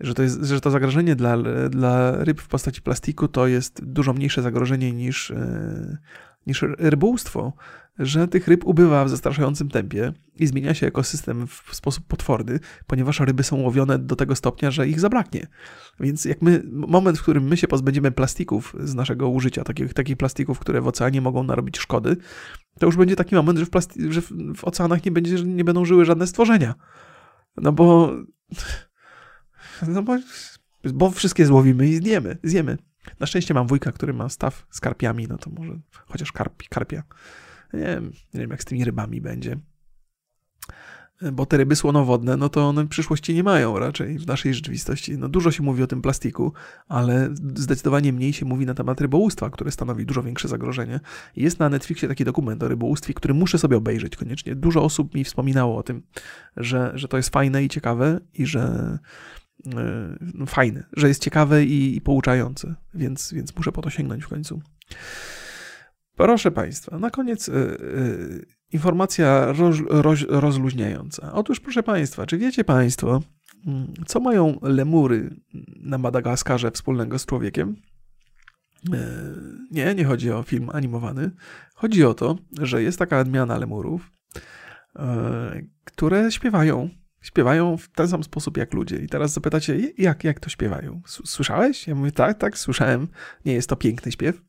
[0.00, 1.36] że to, jest, że to zagrożenie dla,
[1.70, 5.98] dla ryb w postaci plastiku to jest dużo mniejsze zagrożenie niż, e,
[6.46, 7.52] niż rybołówstwo,
[7.98, 13.20] że tych ryb ubywa w zastraszającym tempie i zmienia się ekosystem w sposób potworny, ponieważ
[13.20, 15.46] ryby są łowione do tego stopnia, że ich zabraknie.
[16.00, 20.16] Więc jak my, moment, w którym my się pozbędziemy plastików z naszego użycia, takich, takich
[20.16, 22.16] plastików, które w oceanie mogą narobić szkody,
[22.78, 24.22] to już będzie taki moment, że w, plasti- że
[24.56, 26.74] w oceanach nie, będzie, nie będą żyły żadne stworzenia.
[27.56, 28.12] No bo...
[29.88, 30.18] No bo,
[30.94, 32.78] bo wszystkie złowimy i zjemy, zjemy.
[33.20, 35.72] Na szczęście mam wujka, który ma staw z karpiami, no to może
[36.06, 37.02] chociaż karpi, karpia
[37.72, 39.56] nie wiem, nie wiem jak z tymi rybami będzie.
[41.32, 45.18] Bo te ryby słonowodne, no to one przyszłości nie mają raczej w naszej rzeczywistości.
[45.18, 46.52] No dużo się mówi o tym plastiku,
[46.88, 51.00] ale zdecydowanie mniej się mówi na temat rybołówstwa, które stanowi dużo większe zagrożenie.
[51.36, 54.54] Jest na Netflixie taki dokument o rybołówstwie, który muszę sobie obejrzeć koniecznie.
[54.54, 56.02] Dużo osób mi wspominało o tym,
[56.56, 58.98] że, że to jest fajne i ciekawe i że
[59.66, 59.72] yy,
[60.34, 62.00] no fajne, że jest ciekawe i, i
[62.94, 64.62] więc, więc muszę po to sięgnąć w końcu.
[66.16, 71.32] Proszę Państwa, na koniec, y, y, informacja roz, roz, rozluźniająca.
[71.32, 73.22] Otóż, proszę Państwa, czy wiecie Państwo,
[73.66, 75.36] mm, co mają lemury
[75.76, 77.76] na Madagaskarze wspólnego z człowiekiem?
[78.92, 78.98] E,
[79.70, 81.30] nie, nie chodzi o film animowany.
[81.74, 84.10] Chodzi o to, że jest taka odmiana lemurów,
[84.96, 86.88] e, które śpiewają.
[87.20, 88.96] Śpiewają w ten sam sposób jak ludzie.
[88.96, 91.02] I teraz zapytacie, jak, jak to śpiewają?
[91.06, 91.86] Słyszałeś?
[91.86, 93.08] Ja mówię, tak, tak, słyszałem.
[93.44, 94.42] Nie jest to piękny śpiew.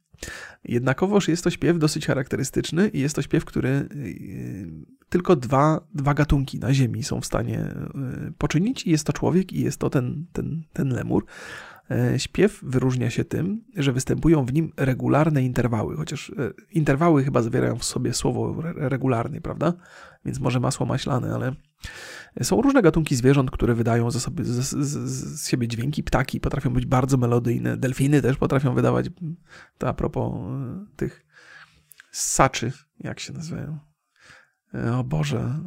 [0.64, 6.14] Jednakowoż jest to śpiew dosyć charakterystyczny i jest to śpiew, który y, tylko dwa, dwa
[6.14, 7.60] gatunki na Ziemi są w stanie
[8.28, 11.26] y, poczynić i jest to człowiek i jest to ten, ten, ten lemur.
[11.92, 16.34] E, śpiew wyróżnia się tym, że występują w nim regularne interwały, chociaż e,
[16.72, 19.74] interwały chyba zawierają w sobie słowo regularny, prawda?
[20.26, 21.56] Więc może masło maślane, ale
[22.42, 24.78] są różne gatunki zwierząt, które wydają ze sobie, z, z,
[25.10, 26.04] z, siebie dźwięki.
[26.04, 29.10] Ptaki potrafią być bardzo melodyjne, delfiny też potrafią wydawać.
[29.78, 31.26] To a propos e, tych
[32.12, 33.80] saczy, jak się nazywają.
[35.00, 35.60] O Boże,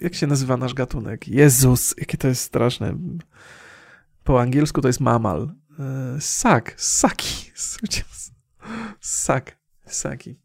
[0.00, 1.28] jak się nazywa nasz gatunek?
[1.28, 2.98] Jezus, jakie to jest straszne.
[4.24, 5.54] Po angielsku to jest mamal.
[5.78, 7.50] E, sak, saki.
[9.00, 10.38] Sak, saki.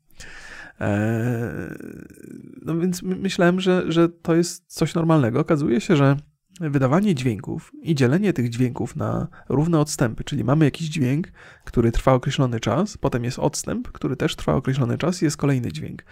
[2.66, 5.40] No więc myślałem, że, że to jest coś normalnego.
[5.40, 6.18] Okazuje się, że
[6.60, 11.28] wydawanie dźwięków i dzielenie tych dźwięków na równe odstępy, czyli mamy jakiś dźwięk,
[11.64, 15.72] który trwa określony czas, potem jest odstęp, który też trwa określony czas i jest kolejny
[15.72, 16.04] dźwięk.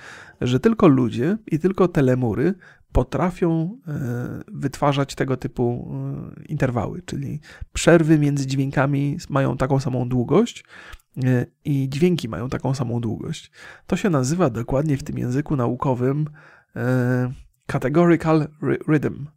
[0.41, 2.53] Że tylko ludzie i tylko telemury
[2.91, 5.91] potrafią e, wytwarzać tego typu
[6.37, 7.39] e, interwały, czyli
[7.73, 10.63] przerwy między dźwiękami mają taką samą długość
[11.66, 13.51] i dźwięki mają taką samą długość.
[13.88, 16.30] To się nazywa dokładnie w tym języku naukowym
[17.68, 18.47] categorical
[18.88, 19.28] rhythm.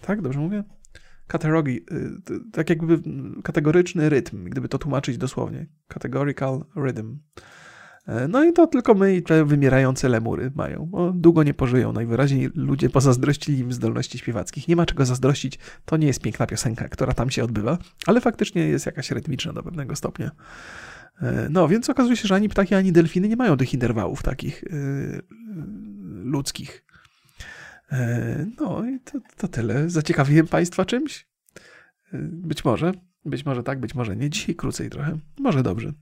[0.00, 0.64] Tak, dobrze mówię?
[1.26, 1.86] Kategorii,
[2.52, 3.02] tak jakby
[3.42, 5.66] kategoryczny rytm, gdyby to tłumaczyć dosłownie.
[5.88, 7.18] Categorical rhythm.
[8.06, 10.86] E, no i to tylko my i te wymierające lemury mają.
[10.86, 11.92] Bo długo nie pożyją.
[11.92, 14.68] Najwyraźniej ludzie pozazdrościli im zdolności śpiewackich.
[14.68, 15.58] Nie ma czego zazdrościć.
[15.84, 19.62] To nie jest piękna piosenka, która tam się odbywa, ale faktycznie jest jakaś rytmiczna do
[19.62, 20.30] pewnego stopnia.
[21.22, 24.62] E, no, więc okazuje się, że ani ptaki, ani delfiny nie mają tych interwałów takich
[24.62, 25.22] yy,
[26.24, 26.84] ludzkich.
[27.92, 27.98] Yy,
[28.60, 29.90] no i to, to tyle.
[29.90, 31.26] Zaciekawiłem Państwa czymś?
[32.12, 32.92] Yy, być może.
[33.24, 34.30] Być może tak, być może nie.
[34.30, 35.18] Dzisiaj krócej trochę.
[35.38, 35.92] Może dobrze.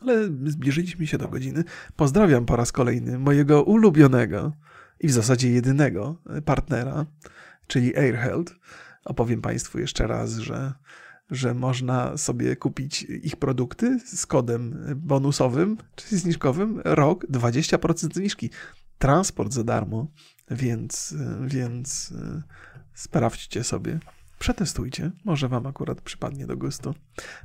[0.00, 1.64] Ale zbliżyliśmy się do godziny.
[1.96, 4.52] Pozdrawiam po raz kolejny mojego ulubionego
[5.00, 7.06] i w zasadzie jedynego partnera,
[7.66, 8.54] czyli AirHealth.
[9.04, 10.72] Opowiem Państwu jeszcze raz, że,
[11.30, 18.50] że można sobie kupić ich produkty z kodem bonusowym czy zniżkowym rok 20% zniżki.
[18.98, 20.06] Transport za darmo,
[20.50, 21.14] więc,
[21.46, 22.14] więc
[22.94, 23.98] sprawdźcie sobie.
[24.42, 26.94] Przetestujcie, może Wam akurat przypadnie do gustu.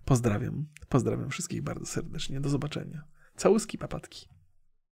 [0.06, 2.42] Pozdrawiam, pozdrawiam wszystkich bardzo serdecznie.
[2.42, 3.04] Do zobaczenia.
[3.36, 4.28] Całuski papatki.